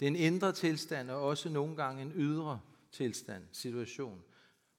Det 0.00 0.06
er 0.06 0.10
en 0.10 0.16
indre 0.16 0.52
tilstand, 0.52 1.10
og 1.10 1.22
også 1.22 1.48
nogle 1.48 1.76
gange 1.76 2.02
en 2.02 2.12
ydre 2.16 2.60
tilstand, 2.92 3.44
situation. 3.52 4.22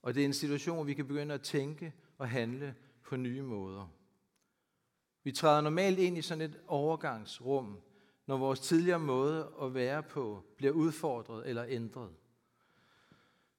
Og 0.02 0.16
det 0.16 0.22
er 0.22 0.26
en 0.26 0.34
situation, 0.34 0.76
hvor 0.76 0.84
vi 0.84 0.94
kan 0.94 1.08
begynde 1.08 1.34
at 1.34 1.42
tænke 1.42 1.94
og 2.18 2.30
handle 2.30 2.76
på 3.04 3.16
nye 3.16 3.42
måder. 3.42 3.88
Vi 5.24 5.32
træder 5.32 5.62
normalt 5.62 6.00
ind 6.00 6.18
i 6.18 6.22
sådan 6.22 6.42
et 6.42 6.60
overgangsrum, 6.68 7.78
når 8.28 8.38
vores 8.38 8.60
tidligere 8.60 9.00
måde 9.00 9.52
at 9.62 9.74
være 9.74 10.04
på 10.04 10.44
bliver 10.58 10.74
udfordret 10.74 11.50
eller 11.50 11.66
ændret. 11.68 12.10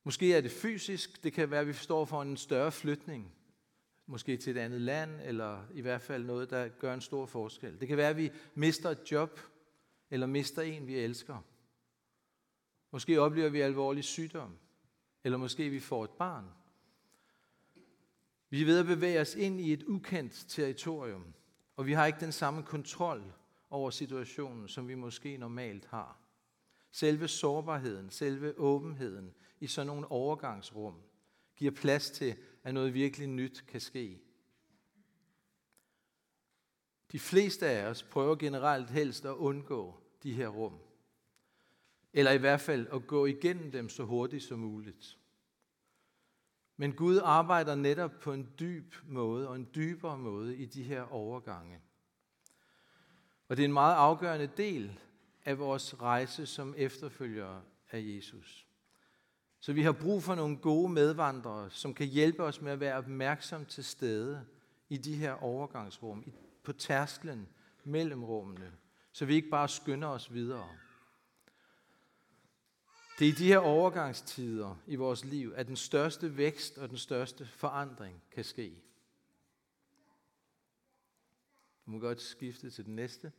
Måske 0.04 0.34
er 0.34 0.40
det 0.40 0.50
fysisk, 0.50 1.24
det 1.24 1.32
kan 1.32 1.50
være, 1.50 1.60
at 1.60 1.68
vi 1.68 1.72
står 1.72 2.04
for 2.04 2.22
en 2.22 2.36
større 2.36 2.72
flytning, 2.72 3.34
måske 4.12 4.36
til 4.36 4.56
et 4.56 4.60
andet 4.60 4.80
land, 4.80 5.20
eller 5.24 5.64
i 5.74 5.80
hvert 5.80 6.02
fald 6.02 6.24
noget, 6.24 6.50
der 6.50 6.68
gør 6.68 6.94
en 6.94 7.00
stor 7.00 7.26
forskel. 7.26 7.80
Det 7.80 7.88
kan 7.88 7.96
være, 7.96 8.10
at 8.10 8.16
vi 8.16 8.30
mister 8.54 8.90
et 8.90 9.12
job, 9.12 9.40
eller 10.10 10.26
mister 10.26 10.62
en, 10.62 10.86
vi 10.86 10.98
elsker. 10.98 11.44
Måske 12.90 13.20
oplever 13.20 13.48
vi 13.48 13.60
alvorlig 13.60 14.04
sygdom, 14.04 14.58
eller 15.24 15.38
måske 15.38 15.70
vi 15.70 15.80
får 15.80 16.04
et 16.04 16.10
barn. 16.10 16.44
Vi 18.50 18.62
er 18.62 18.66
ved 18.66 18.78
at 18.78 18.86
bevæge 18.86 19.20
os 19.20 19.34
ind 19.34 19.60
i 19.60 19.72
et 19.72 19.82
ukendt 19.82 20.44
territorium, 20.48 21.24
og 21.76 21.86
vi 21.86 21.92
har 21.92 22.06
ikke 22.06 22.20
den 22.20 22.32
samme 22.32 22.62
kontrol 22.62 23.32
over 23.70 23.90
situationen, 23.90 24.68
som 24.68 24.88
vi 24.88 24.94
måske 24.94 25.36
normalt 25.36 25.86
har. 25.86 26.20
Selve 26.90 27.28
sårbarheden, 27.28 28.10
selve 28.10 28.58
åbenheden 28.58 29.34
i 29.60 29.66
sådan 29.66 29.86
nogle 29.86 30.10
overgangsrum 30.10 30.94
giver 31.56 31.72
plads 31.72 32.10
til, 32.10 32.36
at 32.62 32.74
noget 32.74 32.94
virkelig 32.94 33.28
nyt 33.28 33.64
kan 33.68 33.80
ske. 33.80 34.20
De 37.12 37.18
fleste 37.18 37.66
af 37.66 37.86
os 37.86 38.02
prøver 38.02 38.36
generelt 38.36 38.90
helst 38.90 39.24
at 39.24 39.34
undgå 39.34 40.00
de 40.22 40.32
her 40.32 40.48
rum. 40.48 40.78
Eller 42.12 42.32
i 42.32 42.38
hvert 42.38 42.60
fald 42.60 42.86
at 42.92 43.06
gå 43.06 43.26
igennem 43.26 43.72
dem 43.72 43.88
så 43.88 44.04
hurtigt 44.04 44.42
som 44.42 44.58
muligt. 44.58 45.18
Men 46.76 46.92
Gud 46.92 47.20
arbejder 47.24 47.74
netop 47.74 48.12
på 48.20 48.32
en 48.32 48.48
dyb 48.60 48.94
måde 49.04 49.48
og 49.48 49.56
en 49.56 49.68
dybere 49.74 50.18
måde 50.18 50.56
i 50.56 50.66
de 50.66 50.82
her 50.82 51.02
overgange. 51.02 51.80
Og 53.48 53.56
det 53.56 53.62
er 53.62 53.68
en 53.68 53.72
meget 53.72 53.94
afgørende 53.94 54.50
del 54.56 55.00
af 55.44 55.58
vores 55.58 56.00
rejse 56.02 56.46
som 56.46 56.74
efterfølgere 56.76 57.62
af 57.90 58.02
Jesus. 58.02 58.66
Så 59.64 59.72
vi 59.72 59.82
har 59.82 59.92
brug 59.92 60.22
for 60.22 60.34
nogle 60.34 60.56
gode 60.56 60.92
medvandrere, 60.92 61.70
som 61.70 61.94
kan 61.94 62.06
hjælpe 62.06 62.42
os 62.42 62.60
med 62.60 62.72
at 62.72 62.80
være 62.80 62.96
opmærksom 62.96 63.64
til 63.66 63.84
stede 63.84 64.46
i 64.88 64.96
de 64.96 65.14
her 65.14 65.32
overgangsrum, 65.32 66.32
på 66.62 66.72
tærsklen 66.72 67.48
mellem 67.84 68.24
rummene, 68.24 68.72
så 69.12 69.24
vi 69.24 69.34
ikke 69.34 69.48
bare 69.48 69.68
skynder 69.68 70.08
os 70.08 70.32
videre. 70.32 70.68
Det 73.18 73.28
er 73.28 73.32
i 73.32 73.34
de 73.34 73.46
her 73.46 73.58
overgangstider 73.58 74.76
i 74.86 74.96
vores 74.96 75.24
liv, 75.24 75.52
at 75.56 75.66
den 75.66 75.76
største 75.76 76.36
vækst 76.36 76.78
og 76.78 76.88
den 76.88 76.98
største 76.98 77.46
forandring 77.46 78.22
kan 78.30 78.44
ske. 78.44 78.82
Du 81.86 81.90
må 81.90 81.98
godt 81.98 82.20
skifte 82.20 82.70
til 82.70 82.84
den 82.84 82.96
næste. 82.96 83.32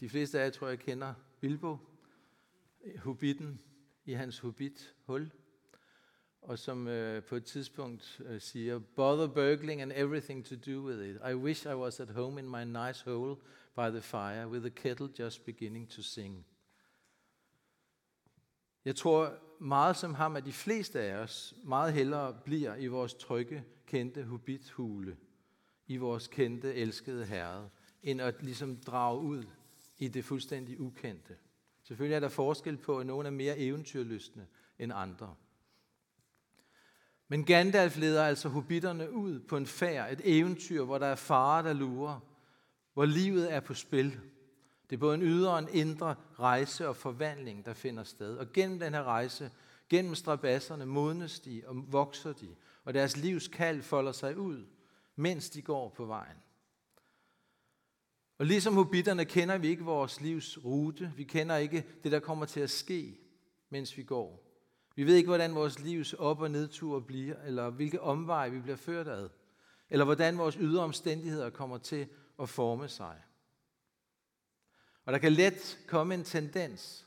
De 0.00 0.08
fleste 0.08 0.40
af 0.40 0.44
jer 0.44 0.50
tror 0.50 0.68
jeg 0.68 0.78
kender 0.78 1.14
Bilbo, 1.40 1.78
hobitten 2.98 3.60
i 4.04 4.12
hans 4.12 4.38
hobbit-hul, 4.38 5.30
og 6.42 6.58
som 6.58 6.88
øh, 6.88 7.24
på 7.24 7.36
et 7.36 7.44
tidspunkt 7.44 8.20
øh, 8.24 8.40
siger, 8.40 8.78
Bother 8.78 9.26
burgling 9.26 9.82
and 9.82 9.92
everything 9.94 10.46
to 10.46 10.54
do 10.56 10.86
with 10.86 11.08
it. 11.08 11.16
I 11.30 11.34
wish 11.34 11.66
I 11.66 11.74
was 11.74 12.00
at 12.00 12.10
home 12.10 12.40
in 12.40 12.48
my 12.50 12.64
nice 12.64 13.04
hole 13.04 13.36
by 13.74 13.90
the 13.90 14.00
fire 14.00 14.48
with 14.48 14.60
the 14.60 14.70
kettle 14.70 15.08
just 15.18 15.44
beginning 15.44 15.90
to 15.90 16.02
sing. 16.02 16.46
Jeg 18.84 18.96
tror 18.96 19.38
meget 19.60 19.96
som 19.96 20.14
ham, 20.14 20.36
at 20.36 20.44
de 20.44 20.52
fleste 20.52 21.00
af 21.00 21.16
os 21.16 21.54
meget 21.64 21.92
hellere 21.92 22.38
bliver 22.44 22.76
i 22.76 22.86
vores 22.86 23.14
trygge, 23.14 23.64
kendte 23.86 24.24
hobbithule, 24.24 25.16
i 25.86 25.96
vores 25.96 26.26
kendte, 26.26 26.74
elskede 26.74 27.26
herre, 27.26 27.70
end 28.02 28.20
at 28.20 28.42
ligesom 28.42 28.76
drage 28.76 29.20
ud 29.20 29.44
i 29.98 30.08
det 30.08 30.24
fuldstændig 30.24 30.80
ukendte. 30.80 31.36
Selvfølgelig 31.82 32.16
er 32.16 32.20
der 32.20 32.28
forskel 32.28 32.76
på, 32.76 32.98
at 32.98 33.06
nogen 33.06 33.26
er 33.26 33.30
mere 33.30 33.58
eventyrlystne 33.58 34.46
end 34.78 34.92
andre. 34.94 35.34
Men 37.28 37.44
Gandalf 37.44 37.96
leder 37.96 38.24
altså 38.24 38.48
hobitterne 38.48 39.12
ud 39.12 39.40
på 39.40 39.56
en 39.56 39.66
færd, 39.66 40.12
et 40.12 40.20
eventyr, 40.24 40.84
hvor 40.84 40.98
der 40.98 41.06
er 41.06 41.14
fare, 41.14 41.62
der 41.62 41.72
lurer, 41.72 42.20
hvor 42.94 43.04
livet 43.04 43.52
er 43.52 43.60
på 43.60 43.74
spil. 43.74 44.20
Det 44.90 44.96
er 44.96 45.00
både 45.00 45.14
en 45.14 45.22
ydre 45.22 45.52
og 45.52 45.58
en 45.58 45.68
indre 45.72 46.14
rejse 46.38 46.88
og 46.88 46.96
forvandling, 46.96 47.66
der 47.66 47.74
finder 47.74 48.04
sted. 48.04 48.36
Og 48.36 48.52
gennem 48.52 48.78
den 48.78 48.94
her 48.94 49.02
rejse, 49.02 49.50
gennem 49.88 50.14
strabasserne, 50.14 50.86
modnes 50.86 51.40
de 51.40 51.62
og 51.66 51.92
vokser 51.92 52.32
de, 52.32 52.56
og 52.84 52.94
deres 52.94 53.16
livs 53.16 53.48
kald 53.48 53.82
folder 53.82 54.12
sig 54.12 54.38
ud, 54.38 54.66
mens 55.16 55.50
de 55.50 55.62
går 55.62 55.88
på 55.88 56.04
vejen. 56.04 56.36
Og 58.42 58.46
ligesom 58.46 58.74
hobitterne 58.74 59.24
kender 59.24 59.58
vi 59.58 59.68
ikke 59.68 59.84
vores 59.84 60.20
livs 60.20 60.64
rute. 60.64 61.12
Vi 61.16 61.24
kender 61.24 61.56
ikke 61.56 61.84
det, 62.04 62.12
der 62.12 62.20
kommer 62.20 62.46
til 62.46 62.60
at 62.60 62.70
ske, 62.70 63.18
mens 63.70 63.96
vi 63.96 64.02
går. 64.02 64.42
Vi 64.96 65.04
ved 65.04 65.14
ikke, 65.14 65.26
hvordan 65.26 65.54
vores 65.54 65.78
livs 65.78 66.12
op- 66.12 66.40
og 66.40 66.50
nedtur 66.50 67.00
bliver, 67.00 67.36
eller 67.46 67.70
hvilke 67.70 68.00
omveje 68.00 68.50
vi 68.50 68.60
bliver 68.60 68.76
ført 68.76 69.08
ad, 69.08 69.28
eller 69.90 70.04
hvordan 70.04 70.38
vores 70.38 70.54
ydre 70.60 70.82
omstændigheder 70.82 71.50
kommer 71.50 71.78
til 71.78 72.06
at 72.40 72.48
forme 72.48 72.88
sig. 72.88 73.22
Og 75.04 75.12
der 75.12 75.18
kan 75.18 75.32
let 75.32 75.78
komme 75.86 76.14
en 76.14 76.24
tendens 76.24 77.06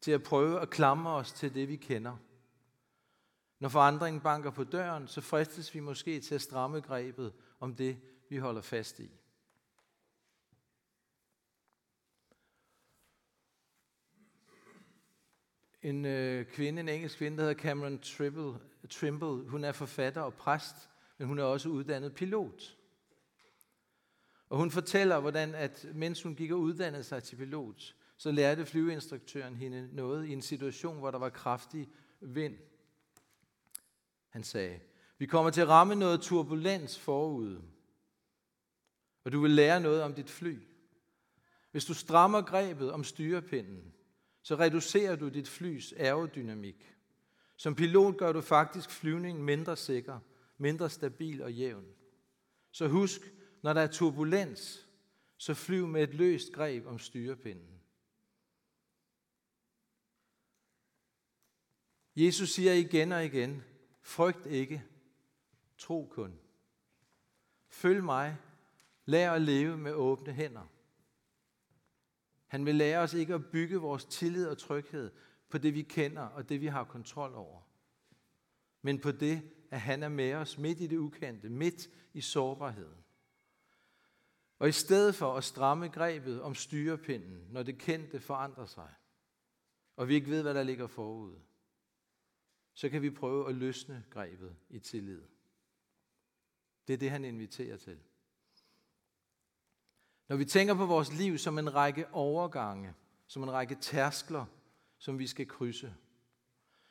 til 0.00 0.10
at 0.10 0.22
prøve 0.22 0.60
at 0.60 0.70
klamre 0.70 1.12
os 1.12 1.32
til 1.32 1.54
det, 1.54 1.68
vi 1.68 1.76
kender. 1.76 2.16
Når 3.60 3.68
forandringen 3.68 4.20
banker 4.20 4.50
på 4.50 4.64
døren, 4.64 5.08
så 5.08 5.20
fristes 5.20 5.74
vi 5.74 5.80
måske 5.80 6.20
til 6.20 6.34
at 6.34 6.42
stramme 6.42 6.80
grebet 6.80 7.32
om 7.60 7.74
det, 7.74 7.96
vi 8.30 8.36
holder 8.36 8.62
fast 8.62 9.00
i. 9.00 9.10
en 15.84 16.04
øh, 16.04 16.46
kvinde, 16.46 16.80
en 16.80 16.88
engelsk 16.88 17.18
kvinde, 17.18 17.36
der 17.36 17.42
hedder 17.42 17.62
Cameron 17.62 17.98
Trimble, 17.98 18.60
Trimble. 18.90 19.50
Hun 19.50 19.64
er 19.64 19.72
forfatter 19.72 20.20
og 20.20 20.34
præst, 20.34 20.74
men 21.18 21.28
hun 21.28 21.38
er 21.38 21.44
også 21.44 21.68
uddannet 21.68 22.14
pilot. 22.14 22.76
Og 24.48 24.58
hun 24.58 24.70
fortæller, 24.70 25.20
hvordan 25.20 25.54
at 25.54 25.86
mens 25.94 26.22
hun 26.22 26.34
gik 26.34 26.50
og 26.50 26.60
uddannede 26.60 27.04
sig 27.04 27.22
til 27.22 27.36
pilot, 27.36 27.94
så 28.16 28.32
lærte 28.32 28.66
flyveinstruktøren 28.66 29.56
hende 29.56 29.88
noget 29.92 30.26
i 30.26 30.32
en 30.32 30.42
situation, 30.42 30.98
hvor 30.98 31.10
der 31.10 31.18
var 31.18 31.28
kraftig 31.28 31.88
vind. 32.20 32.56
Han 34.28 34.42
sagde, 34.42 34.80
vi 35.18 35.26
kommer 35.26 35.50
til 35.50 35.60
at 35.60 35.68
ramme 35.68 35.94
noget 35.94 36.20
turbulens 36.20 36.98
forud, 36.98 37.62
og 39.24 39.32
du 39.32 39.40
vil 39.40 39.50
lære 39.50 39.80
noget 39.80 40.02
om 40.02 40.14
dit 40.14 40.30
fly. 40.30 40.58
Hvis 41.70 41.84
du 41.84 41.94
strammer 41.94 42.42
grebet 42.42 42.92
om 42.92 43.04
styrepinden, 43.04 43.94
så 44.44 44.56
reducerer 44.56 45.16
du 45.16 45.28
dit 45.28 45.48
flys 45.48 45.92
aerodynamik. 45.92 46.94
Som 47.56 47.74
pilot 47.74 48.16
gør 48.16 48.32
du 48.32 48.40
faktisk 48.40 48.90
flyvningen 48.90 49.44
mindre 49.44 49.76
sikker, 49.76 50.20
mindre 50.58 50.90
stabil 50.90 51.42
og 51.42 51.52
jævn. 51.52 51.86
Så 52.70 52.88
husk, 52.88 53.20
når 53.62 53.72
der 53.72 53.80
er 53.80 53.86
turbulens, 53.86 54.88
så 55.36 55.54
flyv 55.54 55.86
med 55.86 56.02
et 56.02 56.14
løst 56.14 56.52
greb 56.52 56.86
om 56.86 56.98
styrepinden. 56.98 57.80
Jesus 62.16 62.50
siger 62.50 62.72
igen 62.72 63.12
og 63.12 63.24
igen, 63.24 63.62
frygt 64.02 64.46
ikke, 64.46 64.84
tro 65.78 66.08
kun. 66.10 66.38
Følg 67.68 68.04
mig, 68.04 68.36
lær 69.04 69.32
at 69.32 69.42
leve 69.42 69.76
med 69.76 69.92
åbne 69.92 70.32
hænder. 70.32 70.73
Han 72.54 72.66
vil 72.66 72.74
lære 72.74 72.98
os 72.98 73.14
ikke 73.14 73.34
at 73.34 73.46
bygge 73.46 73.76
vores 73.76 74.04
tillid 74.04 74.46
og 74.46 74.58
tryghed 74.58 75.10
på 75.48 75.58
det, 75.58 75.74
vi 75.74 75.82
kender 75.82 76.22
og 76.22 76.48
det, 76.48 76.60
vi 76.60 76.66
har 76.66 76.84
kontrol 76.84 77.34
over. 77.34 77.60
Men 78.82 78.98
på 78.98 79.12
det, 79.12 79.50
at 79.70 79.80
han 79.80 80.02
er 80.02 80.08
med 80.08 80.34
os 80.34 80.58
midt 80.58 80.80
i 80.80 80.86
det 80.86 80.96
ukendte, 80.96 81.48
midt 81.48 81.90
i 82.12 82.20
sårbarheden. 82.20 83.04
Og 84.58 84.68
i 84.68 84.72
stedet 84.72 85.14
for 85.14 85.34
at 85.34 85.44
stramme 85.44 85.88
grebet 85.88 86.42
om 86.42 86.54
styrepinden, 86.54 87.46
når 87.50 87.62
det 87.62 87.78
kendte 87.78 88.20
forandrer 88.20 88.66
sig, 88.66 88.94
og 89.96 90.08
vi 90.08 90.14
ikke 90.14 90.30
ved, 90.30 90.42
hvad 90.42 90.54
der 90.54 90.62
ligger 90.62 90.86
forud, 90.86 91.36
så 92.74 92.88
kan 92.88 93.02
vi 93.02 93.10
prøve 93.10 93.48
at 93.48 93.54
løsne 93.54 94.04
grebet 94.10 94.56
i 94.70 94.78
tillid. 94.78 95.22
Det 96.86 96.94
er 96.94 96.98
det, 96.98 97.10
han 97.10 97.24
inviterer 97.24 97.76
til. 97.76 97.98
Når 100.28 100.36
vi 100.36 100.44
tænker 100.44 100.74
på 100.74 100.86
vores 100.86 101.12
liv 101.12 101.38
som 101.38 101.58
en 101.58 101.74
række 101.74 102.06
overgange, 102.12 102.94
som 103.26 103.42
en 103.42 103.52
række 103.52 103.74
tærskler, 103.74 104.44
som 104.98 105.18
vi 105.18 105.26
skal 105.26 105.48
krydse, 105.48 105.94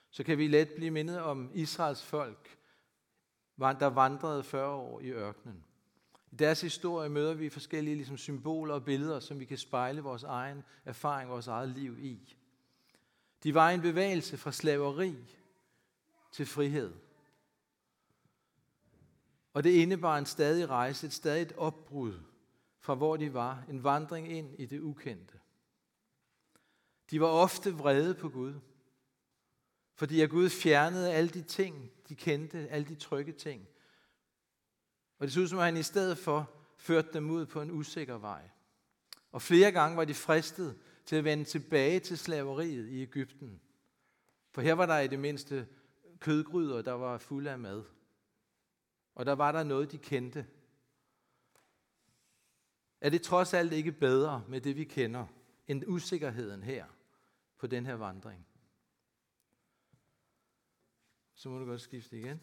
så 0.10 0.24
kan 0.24 0.38
vi 0.38 0.48
let 0.48 0.70
blive 0.76 0.92
mindet 0.92 1.20
om 1.20 1.52
Israels 1.54 2.04
folk, 2.04 2.58
der 3.60 3.86
vandrede 3.86 4.44
40 4.44 4.70
år 4.70 5.00
i 5.00 5.12
ørkenen. 5.12 5.64
I 6.32 6.36
deres 6.36 6.62
historie 6.62 7.10
møder 7.10 7.34
vi 7.34 7.50
forskellige 7.50 7.96
ligesom 7.96 8.18
symboler 8.18 8.74
og 8.74 8.86
billeder, 8.86 9.20
som 9.20 9.40
vi 9.40 9.46
kan 9.46 9.58
spejle 9.58 10.02
vores 10.02 10.24
egen 10.24 10.64
erfaring, 10.86 11.30
vores 11.30 11.48
eget 11.48 11.70
liv 11.70 12.00
i. 12.00 12.36
De 13.44 13.54
var 13.54 13.70
en 13.70 13.82
bevægelse 13.82 14.38
fra 14.38 14.52
slaveri 14.52 15.16
til 16.32 16.46
frihed. 16.46 16.94
Og 19.54 19.64
det 19.64 19.70
indebar 19.70 20.18
en 20.18 20.26
stadig 20.26 20.70
rejse, 20.70 21.08
et 21.08 21.14
stadigt 21.14 21.54
opbrud 21.58 22.20
fra 22.84 22.96
hvor 22.96 23.18
de 23.18 23.34
var, 23.34 23.64
en 23.70 23.84
vandring 23.84 24.32
ind 24.32 24.56
i 24.60 24.66
det 24.66 24.80
ukendte. 24.80 25.40
De 27.12 27.22
var 27.22 27.28
ofte 27.28 27.74
vrede 27.74 28.16
på 28.16 28.30
Gud, 28.30 28.54
fordi 29.96 30.22
at 30.22 30.30
Gud 30.30 30.50
fjernede 30.50 31.14
alle 31.14 31.30
de 31.30 31.42
ting, 31.42 31.92
de 32.10 32.16
kendte, 32.16 32.68
alle 32.70 32.88
de 32.88 32.96
trygge 32.96 33.32
ting. 33.32 33.68
Og 35.20 35.28
det 35.28 35.34
så 35.34 35.40
ud 35.40 35.48
som, 35.48 35.60
at 35.60 35.66
han 35.66 35.78
i 35.78 35.84
stedet 35.84 36.18
for 36.18 36.52
førte 36.78 37.14
dem 37.14 37.30
ud 37.30 37.46
på 37.46 37.62
en 37.62 37.72
usikker 37.72 38.18
vej. 38.18 38.50
Og 39.32 39.42
flere 39.42 39.72
gange 39.72 39.98
var 39.98 40.06
de 40.06 40.14
fristet 40.14 40.80
til 41.06 41.16
at 41.16 41.24
vende 41.24 41.44
tilbage 41.44 42.00
til 42.00 42.18
slaveriet 42.18 42.90
i 42.90 43.02
Ægypten. 43.02 43.62
For 44.52 44.62
her 44.62 44.74
var 44.74 44.86
der 44.86 45.00
i 45.00 45.08
det 45.08 45.20
mindste 45.20 45.68
kødgryder, 46.20 46.82
der 46.82 46.92
var 46.92 47.18
fulde 47.18 47.52
af 47.52 47.60
mad. 47.60 47.84
Og 49.16 49.26
der 49.26 49.34
var 49.34 49.52
der 49.52 49.64
noget, 49.64 49.92
de 49.92 49.98
kendte. 49.98 50.46
Er 53.04 53.10
det 53.10 53.22
trods 53.22 53.54
alt 53.54 53.74
ikke 53.74 53.92
bedre 53.92 54.44
med 54.48 54.62
det, 54.62 54.76
vi 54.76 54.84
kender, 54.84 55.26
end 55.68 55.84
usikkerheden 55.88 56.64
her 56.64 56.86
på 57.58 57.68
den 57.68 57.86
her 57.86 57.94
vandring? 57.94 58.48
Så 61.34 61.50
må 61.50 61.60
du 61.60 61.66
godt 61.66 61.82
skifte 61.82 62.20
igen. 62.20 62.42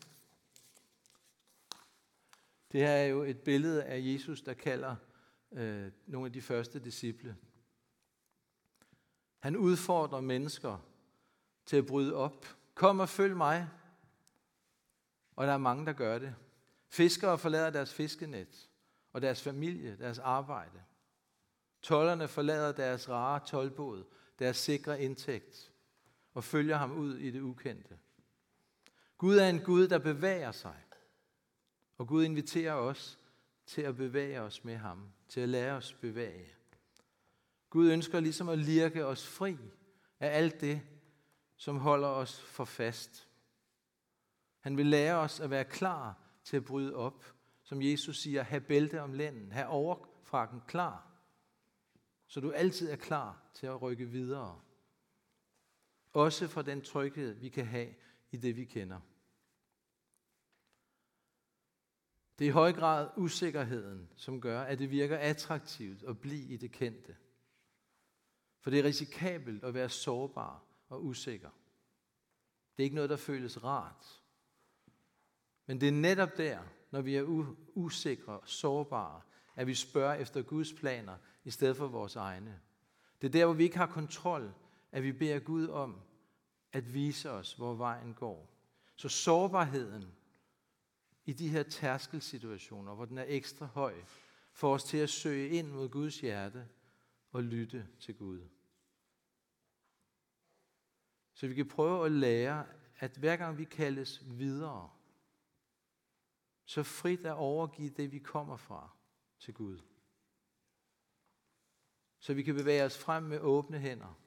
Det 2.73 2.81
her 2.81 2.91
er 2.91 3.07
jo 3.07 3.23
et 3.23 3.41
billede 3.41 3.85
af 3.85 4.01
Jesus, 4.03 4.43
der 4.43 4.55
kalder 4.55 4.97
øh, 5.53 5.93
nogle 6.07 6.27
af 6.27 6.33
de 6.33 6.43
første 6.43 6.79
disciple. 6.79 7.37
Han 9.39 9.57
udfordrer 9.57 10.21
mennesker 10.21 10.79
til 11.67 11.77
at 11.77 11.87
bryde 11.87 12.15
op. 12.15 12.47
Kom 12.75 13.01
og 13.01 13.09
følg 13.09 13.37
mig. 13.37 13.69
Og 15.37 15.47
der 15.47 15.53
er 15.53 15.59
mange, 15.59 15.87
der 15.87 15.93
gør 15.93 16.19
det. 16.19 16.35
Fiskere 16.89 17.39
forlader 17.39 17.71
deres 17.71 17.95
fiskenet 17.95 18.70
og 19.13 19.23
deres 19.23 19.43
familie, 19.43 19.97
deres 19.97 20.19
arbejde. 20.19 20.83
Tollerne 21.83 22.29
forlader 22.29 22.73
deres 22.73 23.09
rare 23.09 23.41
tolvbåd, 23.47 24.05
deres 24.39 24.57
sikre 24.57 25.03
indtægt 25.03 25.73
og 26.35 26.45
følger 26.45 26.77
ham 26.77 26.93
ud 26.93 27.17
i 27.17 27.31
det 27.31 27.41
ukendte. 27.41 27.99
Gud 29.19 29.37
er 29.37 29.49
en 29.49 29.61
Gud, 29.61 29.89
der 29.89 29.99
bevæger 29.99 30.53
sig. 30.53 30.85
Og 31.99 32.07
Gud 32.07 32.25
inviterer 32.25 32.75
os 32.75 33.19
til 33.67 33.83
at 33.83 33.97
bevæge 33.97 34.41
os 34.41 34.65
med 34.65 34.77
ham, 34.77 35.13
til 35.29 35.41
at 35.41 35.49
lære 35.49 35.73
os 35.77 35.93
bevæge. 35.93 36.55
Gud 37.71 37.91
ønsker 37.91 38.21
ligesom 38.21 38.49
at 38.49 38.59
lirke 38.59 39.07
os 39.07 39.27
fri 39.27 39.57
af 40.21 40.37
alt 40.37 40.61
det, 40.61 40.83
som 41.57 41.79
holder 41.79 42.09
os 42.09 42.41
for 42.41 42.65
fast. 42.65 43.29
Han 44.61 44.77
vil 44.77 44.87
lære 44.87 45.17
os 45.17 45.41
at 45.41 45.51
være 45.51 45.65
klar 45.65 46.19
til 46.45 46.57
at 46.57 46.65
bryde 46.65 46.95
op. 46.95 47.35
Som 47.71 47.83
Jesus 47.83 48.19
siger, 48.19 48.43
have 48.43 48.61
bælte 48.61 49.01
om 49.01 49.13
lænden, 49.13 49.53
have 49.53 49.67
overfrakken 49.67 50.61
klar, 50.69 51.11
så 52.27 52.41
du 52.41 52.51
altid 52.53 52.91
er 52.91 52.97
klar 52.97 53.51
til 53.55 53.67
at 53.67 53.83
rykke 53.83 54.07
videre. 54.07 54.61
Også 56.13 56.49
for 56.49 56.63
den 56.63 56.83
tryghed, 56.83 57.35
vi 57.35 57.49
kan 57.49 57.67
have 57.67 57.95
i 58.31 58.37
det, 58.37 58.57
vi 58.57 58.65
kender. 58.65 59.01
Det 62.39 62.45
er 62.45 62.49
i 62.49 62.53
høj 62.53 62.73
grad 62.73 63.11
usikkerheden, 63.17 64.09
som 64.17 64.41
gør, 64.41 64.63
at 64.63 64.79
det 64.79 64.91
virker 64.91 65.19
attraktivt 65.19 66.03
at 66.03 66.21
blive 66.21 66.53
i 66.53 66.57
det 66.57 66.73
kendte. 66.73 67.17
For 68.61 68.71
det 68.71 68.79
er 68.79 68.85
risikabelt 68.85 69.65
at 69.65 69.75
være 69.75 69.89
sårbar 69.89 70.65
og 70.89 71.05
usikker. 71.05 71.51
Det 72.77 72.83
er 72.83 72.85
ikke 72.85 72.97
noget, 72.97 73.11
der 73.11 73.17
føles 73.17 73.65
rart. 73.65 74.23
Men 75.67 75.81
det 75.81 75.89
er 75.89 75.93
netop 75.93 76.37
der, 76.37 76.63
når 76.91 77.01
vi 77.01 77.17
er 77.17 77.55
usikre 77.75 78.41
og 78.41 78.49
sårbare, 78.49 79.21
at 79.57 79.67
vi 79.67 79.75
spørger 79.75 80.15
efter 80.15 80.43
Guds 80.43 80.73
planer 80.73 81.17
i 81.45 81.51
stedet 81.51 81.77
for 81.77 81.89
vores 81.89 82.17
egne. 82.17 82.61
Det 83.21 83.27
er 83.27 83.33
der, 83.33 83.45
hvor 83.45 83.55
vi 83.55 83.65
ikke 83.65 83.79
har 83.79 83.87
kontrol, 83.87 84.53
at 84.93 85.03
vi 85.03 85.13
beder 85.13 85.39
Gud 85.39 85.69
om 85.69 86.01
at 86.73 86.95
vise 86.95 87.31
os, 87.31 87.55
hvor 87.55 87.75
vejen 87.75 88.15
går. 88.15 88.51
Så 88.97 89.09
sårbarheden 89.09 90.05
i 91.25 91.33
de 91.33 91.49
her 91.49 91.63
tærskelsituationer, 91.63 92.95
hvor 92.95 93.05
den 93.05 93.19
er 93.19 93.25
ekstra 93.29 93.67
høj, 93.67 93.95
får 94.53 94.75
os 94.75 94.85
til 94.85 94.99
at 94.99 95.11
søge 95.11 95.49
ind 95.49 95.69
mod 95.69 95.89
Guds 95.89 96.21
hjerte 96.21 96.69
og 97.31 97.43
lytte 97.43 97.87
til 98.01 98.15
Gud. 98.15 98.41
Så 101.35 101.47
vi 101.47 101.55
kan 101.55 101.69
prøve 101.69 102.07
at 102.07 102.13
lære, 102.13 102.67
at 102.99 103.17
hver 103.17 103.37
gang 103.37 103.59
vi 103.59 103.65
kaldes 103.65 104.23
videre, 104.27 104.91
så 106.71 106.83
frit 106.83 107.27
at 107.27 107.35
overgive 107.35 107.91
det, 107.91 108.13
vi 108.13 108.19
kommer 108.19 108.57
fra, 108.57 108.91
til 109.39 109.55
Gud. 109.55 109.79
Så 112.19 112.35
vi 112.35 112.43
kan 112.43 112.55
bevæge 112.55 112.85
os 112.85 112.99
frem 112.99 113.23
med 113.23 113.41
åbne 113.41 113.79
hænder, 113.79 114.21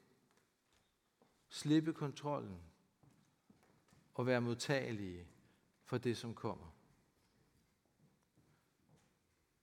slippe 1.50 1.94
kontrollen 1.94 2.62
og 4.14 4.26
være 4.26 4.42
modtagelige 4.42 5.28
for 5.84 5.98
det, 5.98 6.18
som 6.18 6.36
kommer. 6.36 6.76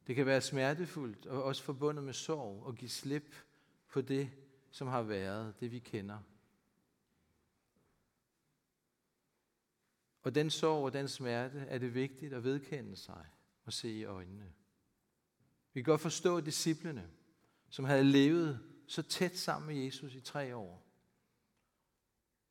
Det 0.06 0.16
kan 0.16 0.26
være 0.26 0.40
smertefuldt 0.40 1.26
og 1.26 1.42
også 1.42 1.62
forbundet 1.62 2.04
med 2.04 2.12
sorg 2.12 2.68
at 2.68 2.76
give 2.76 2.90
slip 2.90 3.34
på 3.88 4.00
det, 4.00 4.30
som 4.70 4.88
har 4.88 5.02
været, 5.02 5.60
det 5.60 5.72
vi 5.72 5.78
kender. 5.78 6.18
Og 10.22 10.34
den 10.34 10.50
sorg 10.50 10.84
og 10.84 10.92
den 10.92 11.08
smerte 11.08 11.58
er 11.58 11.78
det 11.78 11.94
vigtigt 11.94 12.34
at 12.34 12.44
vedkende 12.44 12.96
sig 12.96 13.26
og 13.64 13.72
se 13.72 13.92
i 13.92 14.04
øjnene. 14.04 14.52
Vi 15.72 15.80
kan 15.80 15.92
godt 15.92 16.00
forstå 16.00 16.40
disciplene, 16.40 17.10
som 17.70 17.84
havde 17.84 18.04
levet 18.04 18.60
så 18.88 19.02
tæt 19.02 19.36
sammen 19.36 19.74
med 19.74 19.84
Jesus 19.84 20.14
i 20.14 20.20
tre 20.20 20.56
år. 20.56 20.86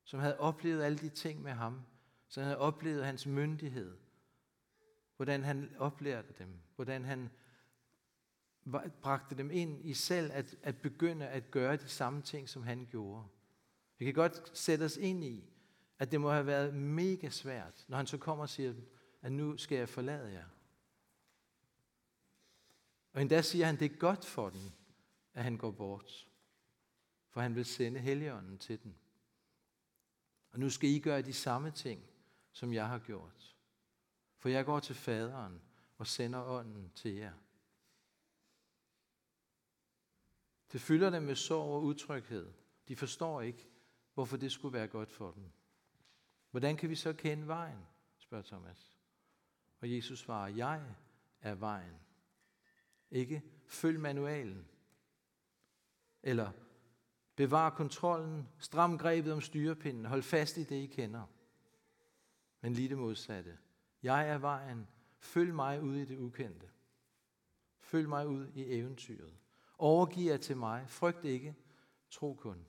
Som 0.04 0.20
havde 0.20 0.38
oplevet 0.38 0.82
alle 0.82 0.98
de 0.98 1.08
ting 1.08 1.42
med 1.42 1.52
ham. 1.52 1.82
Som 2.28 2.42
havde 2.42 2.58
oplevet 2.58 3.04
hans 3.04 3.26
myndighed. 3.26 3.96
Hvordan 5.16 5.44
han 5.44 5.76
oplærte 5.78 6.34
dem. 6.38 6.60
Hvordan 6.76 7.04
han 7.04 7.30
bragte 9.02 9.36
dem 9.36 9.50
ind 9.50 9.86
i 9.86 9.94
selv 9.94 10.32
at, 10.32 10.56
at 10.62 10.76
begynde 10.76 11.28
at 11.28 11.50
gøre 11.50 11.76
de 11.76 11.88
samme 11.88 12.22
ting, 12.22 12.48
som 12.48 12.62
han 12.62 12.86
gjorde. 12.90 13.24
Vi 13.98 14.04
kan 14.04 14.14
godt 14.14 14.58
sætte 14.58 14.84
os 14.84 14.96
ind 14.96 15.24
i, 15.24 15.49
at 16.00 16.10
det 16.10 16.20
må 16.20 16.30
have 16.30 16.46
været 16.46 16.74
mega 16.74 17.30
svært, 17.30 17.84
når 17.88 17.96
han 17.96 18.06
så 18.06 18.18
kommer 18.18 18.42
og 18.42 18.48
siger, 18.48 18.74
at 19.22 19.32
nu 19.32 19.56
skal 19.56 19.78
jeg 19.78 19.88
forlade 19.88 20.32
jer. 20.32 20.46
Og 23.12 23.20
endda 23.22 23.42
siger 23.42 23.66
han, 23.66 23.74
at 23.74 23.80
det 23.80 23.92
er 23.92 23.96
godt 23.96 24.24
for 24.24 24.50
den, 24.50 24.74
at 25.34 25.44
han 25.44 25.56
går 25.56 25.70
bort. 25.70 26.28
For 27.28 27.40
han 27.40 27.54
vil 27.54 27.64
sende 27.64 28.00
Helligånden 28.00 28.58
til 28.58 28.82
den. 28.82 28.96
Og 30.50 30.60
nu 30.60 30.70
skal 30.70 30.90
I 30.90 30.98
gøre 30.98 31.22
de 31.22 31.32
samme 31.32 31.70
ting, 31.70 32.02
som 32.52 32.72
jeg 32.72 32.88
har 32.88 32.98
gjort. 32.98 33.56
For 34.38 34.48
jeg 34.48 34.64
går 34.64 34.80
til 34.80 34.94
faderen 34.94 35.62
og 35.96 36.06
sender 36.06 36.42
ånden 36.42 36.92
til 36.94 37.14
jer. 37.14 37.34
Det 40.72 40.80
fylder 40.80 41.10
dem 41.10 41.22
med 41.22 41.34
sorg 41.34 41.74
og 41.74 41.82
utryghed. 41.82 42.52
De 42.88 42.96
forstår 42.96 43.40
ikke, 43.40 43.68
hvorfor 44.14 44.36
det 44.36 44.52
skulle 44.52 44.72
være 44.72 44.88
godt 44.88 45.12
for 45.12 45.30
dem. 45.30 45.44
Hvordan 46.50 46.76
kan 46.76 46.90
vi 46.90 46.94
så 46.94 47.12
kende 47.12 47.46
vejen, 47.46 47.78
spørger 48.18 48.44
Thomas. 48.44 48.98
Og 49.80 49.92
Jesus 49.92 50.18
svarer, 50.18 50.48
jeg 50.48 50.94
er 51.40 51.54
vejen. 51.54 51.94
Ikke 53.10 53.42
følg 53.66 54.00
manualen. 54.00 54.68
Eller 56.22 56.52
bevar 57.36 57.70
kontrollen, 57.70 58.48
stram 58.58 58.98
grebet 58.98 59.32
om 59.32 59.40
styrepinden, 59.40 60.04
hold 60.04 60.22
fast 60.22 60.56
i 60.56 60.64
det, 60.64 60.76
I 60.76 60.86
kender. 60.86 61.26
Men 62.60 62.72
lige 62.72 62.88
det 62.88 62.98
modsatte. 62.98 63.58
Jeg 64.02 64.28
er 64.28 64.38
vejen. 64.38 64.88
Følg 65.18 65.54
mig 65.54 65.82
ud 65.82 65.96
i 65.96 66.04
det 66.04 66.18
ukendte. 66.18 66.70
Følg 67.80 68.08
mig 68.08 68.28
ud 68.28 68.46
i 68.54 68.78
eventyret. 68.78 69.36
Overgiv 69.78 70.26
jer 70.26 70.36
til 70.36 70.56
mig. 70.56 70.84
Frygt 70.88 71.24
ikke. 71.24 71.56
Tro 72.10 72.34
kun. 72.34 72.66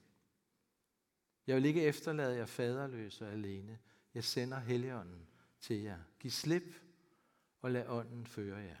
Jeg 1.46 1.56
vil 1.56 1.64
ikke 1.64 1.82
efterlade 1.82 2.36
jer 2.36 2.46
faderløse 2.46 3.26
og 3.26 3.32
alene. 3.32 3.78
Jeg 4.14 4.24
sender 4.24 4.58
Helligånden 4.58 5.26
til 5.60 5.76
jer. 5.76 5.98
Giv 6.20 6.30
slip 6.30 6.74
og 7.62 7.70
lad 7.70 7.86
ånden 7.88 8.26
føre 8.26 8.58
jer. 8.58 8.80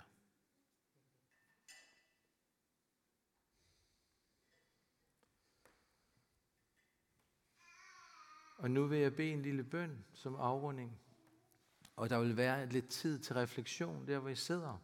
Og 8.56 8.70
nu 8.70 8.86
vil 8.86 8.98
jeg 8.98 9.16
bede 9.16 9.30
en 9.30 9.42
lille 9.42 9.64
bøn 9.64 10.04
som 10.12 10.34
afrunding. 10.34 11.00
Og 11.96 12.10
der 12.10 12.20
vil 12.20 12.36
være 12.36 12.66
lidt 12.66 12.88
tid 12.88 13.18
til 13.18 13.34
refleksion 13.34 14.06
der, 14.06 14.18
hvor 14.18 14.28
I 14.28 14.34
sidder. 14.34 14.82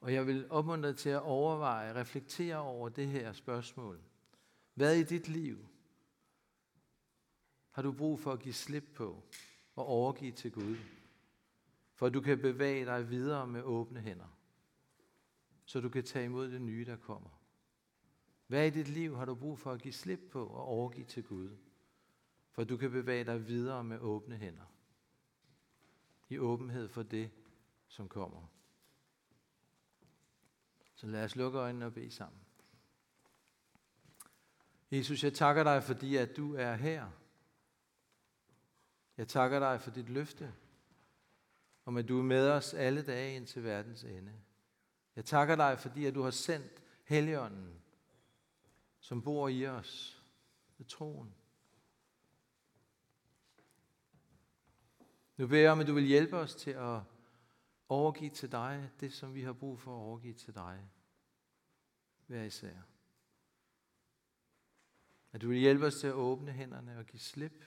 Og 0.00 0.12
jeg 0.12 0.26
vil 0.26 0.50
opmuntre 0.50 0.88
dig 0.88 0.98
til 0.98 1.08
at 1.08 1.22
overveje, 1.22 1.94
reflektere 1.94 2.56
over 2.56 2.88
det 2.88 3.08
her 3.08 3.32
spørgsmål. 3.32 4.00
Hvad 4.74 4.96
i 4.96 5.02
dit 5.02 5.28
liv 5.28 5.71
har 7.72 7.82
du 7.82 7.92
brug 7.92 8.20
for 8.20 8.32
at 8.32 8.40
give 8.40 8.54
slip 8.54 8.84
på 8.94 9.22
og 9.74 9.86
overgive 9.86 10.32
til 10.32 10.52
Gud, 10.52 10.76
for 11.94 12.06
at 12.06 12.14
du 12.14 12.20
kan 12.20 12.38
bevæge 12.38 12.84
dig 12.84 13.10
videre 13.10 13.46
med 13.46 13.62
åbne 13.62 14.00
hænder, 14.00 14.38
så 15.64 15.80
du 15.80 15.88
kan 15.88 16.04
tage 16.04 16.24
imod 16.24 16.50
det 16.50 16.62
nye, 16.62 16.84
der 16.84 16.96
kommer. 16.96 17.42
Hvad 18.46 18.66
i 18.66 18.70
dit 18.70 18.88
liv 18.88 19.16
har 19.16 19.24
du 19.24 19.34
brug 19.34 19.58
for 19.58 19.72
at 19.72 19.82
give 19.82 19.94
slip 19.94 20.20
på 20.30 20.46
og 20.46 20.64
overgive 20.64 21.06
til 21.06 21.22
Gud, 21.22 21.56
for 22.50 22.62
at 22.62 22.68
du 22.68 22.76
kan 22.76 22.90
bevæge 22.90 23.24
dig 23.24 23.46
videre 23.46 23.84
med 23.84 23.98
åbne 23.98 24.36
hænder, 24.36 24.74
i 26.28 26.38
åbenhed 26.38 26.88
for 26.88 27.02
det, 27.02 27.30
som 27.88 28.08
kommer. 28.08 28.46
Så 30.94 31.06
lad 31.06 31.24
os 31.24 31.36
lukke 31.36 31.58
øjnene 31.58 31.86
og 31.86 31.94
bede 31.94 32.10
sammen. 32.10 32.40
Jesus, 34.90 35.24
jeg 35.24 35.34
takker 35.34 35.62
dig, 35.62 35.82
fordi 35.82 36.16
at 36.16 36.36
du 36.36 36.54
er 36.54 36.74
her. 36.74 37.10
Jeg 39.22 39.28
takker 39.28 39.58
dig 39.58 39.80
for 39.80 39.90
dit 39.90 40.08
løfte, 40.08 40.54
om 41.84 41.96
at 41.96 42.08
du 42.08 42.18
er 42.18 42.22
med 42.22 42.50
os 42.50 42.74
alle 42.74 43.02
dage 43.02 43.36
ind 43.36 43.46
til 43.46 43.64
verdens 43.64 44.04
ende. 44.04 44.32
Jeg 45.16 45.24
takker 45.24 45.56
dig, 45.56 45.78
fordi 45.78 46.06
at 46.06 46.14
du 46.14 46.22
har 46.22 46.30
sendt 46.30 46.82
Helligånden, 47.04 47.82
som 49.00 49.22
bor 49.22 49.48
i 49.48 49.66
os 49.66 50.22
med 50.78 50.86
troen. 50.86 51.34
Nu 55.36 55.46
beder 55.46 55.62
jeg 55.62 55.72
om, 55.72 55.80
at 55.80 55.86
du 55.86 55.94
vil 55.94 56.04
hjælpe 56.04 56.36
os 56.36 56.54
til 56.54 56.70
at 56.70 57.00
overgive 57.88 58.30
til 58.30 58.52
dig 58.52 58.90
det, 59.00 59.12
som 59.12 59.34
vi 59.34 59.42
har 59.42 59.52
brug 59.52 59.80
for 59.80 59.90
at 59.90 60.00
overgive 60.00 60.34
til 60.34 60.54
dig. 60.54 60.90
Hver 62.26 62.42
især. 62.42 62.76
At 65.32 65.42
du 65.42 65.48
vil 65.48 65.58
hjælpe 65.58 65.86
os 65.86 65.94
til 65.94 66.06
at 66.06 66.14
åbne 66.14 66.52
hænderne 66.52 66.98
og 66.98 67.06
give 67.06 67.20
slip. 67.20 67.64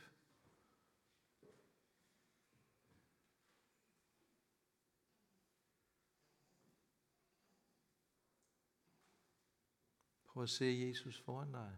Prøv 10.36 10.43
at 10.43 10.50
se 10.50 10.65
Jesus 10.65 11.19
foran 11.21 11.52
dig. 11.52 11.78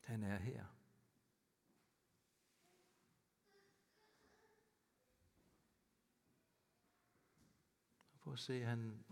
Han 0.00 0.22
er 0.22 0.36
her. 0.36 0.66
Prøv 8.20 8.32
at 8.32 8.38
se, 8.38 8.54
at 8.54 8.66
han 8.66 9.04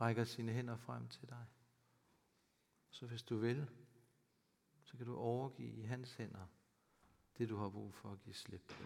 rækker 0.00 0.24
sine 0.24 0.52
hænder 0.52 0.76
frem 0.76 1.08
til 1.08 1.28
dig. 1.28 1.46
Så 2.90 3.06
hvis 3.06 3.22
du 3.22 3.36
vil, 3.36 3.70
så 4.82 4.96
kan 4.96 5.06
du 5.06 5.16
overgive 5.16 5.76
i 5.76 5.82
hans 5.82 6.14
hænder 6.14 6.46
det, 7.38 7.48
du 7.48 7.56
har 7.56 7.68
brug 7.68 7.94
for 7.94 8.12
at 8.12 8.20
give 8.20 8.34
slip 8.34 8.66
på. 8.68 8.84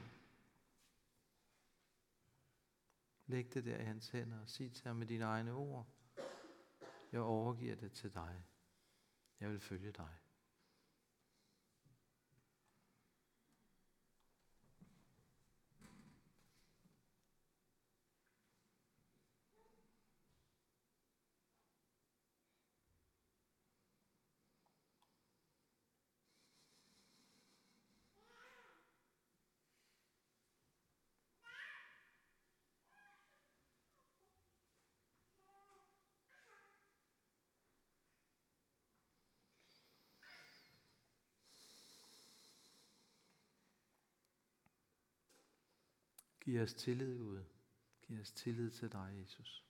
Læg 3.27 3.55
det 3.55 3.65
der 3.65 3.79
i 3.79 3.85
hans 3.85 4.09
hænder 4.09 4.41
og 4.41 4.49
sig 4.49 4.73
til 4.73 4.87
ham 4.87 4.97
med 4.97 5.07
dine 5.07 5.25
egne 5.25 5.53
ord. 5.53 5.87
Jeg 7.17 7.25
overgiver 7.25 7.77
det 7.77 7.93
til 7.93 8.15
dig. 8.15 8.45
Jeg 9.41 9.51
vil 9.51 9.61
følge 9.61 9.93
dig. 9.93 10.15
Giv 46.47 46.63
os 46.63 46.75
tillid, 46.75 47.19
Gud. 47.19 47.45
Giv 48.07 48.21
os 48.21 48.33
tillid 48.33 48.71
til 48.71 48.93
dig, 48.93 49.17
Jesus. 49.21 49.65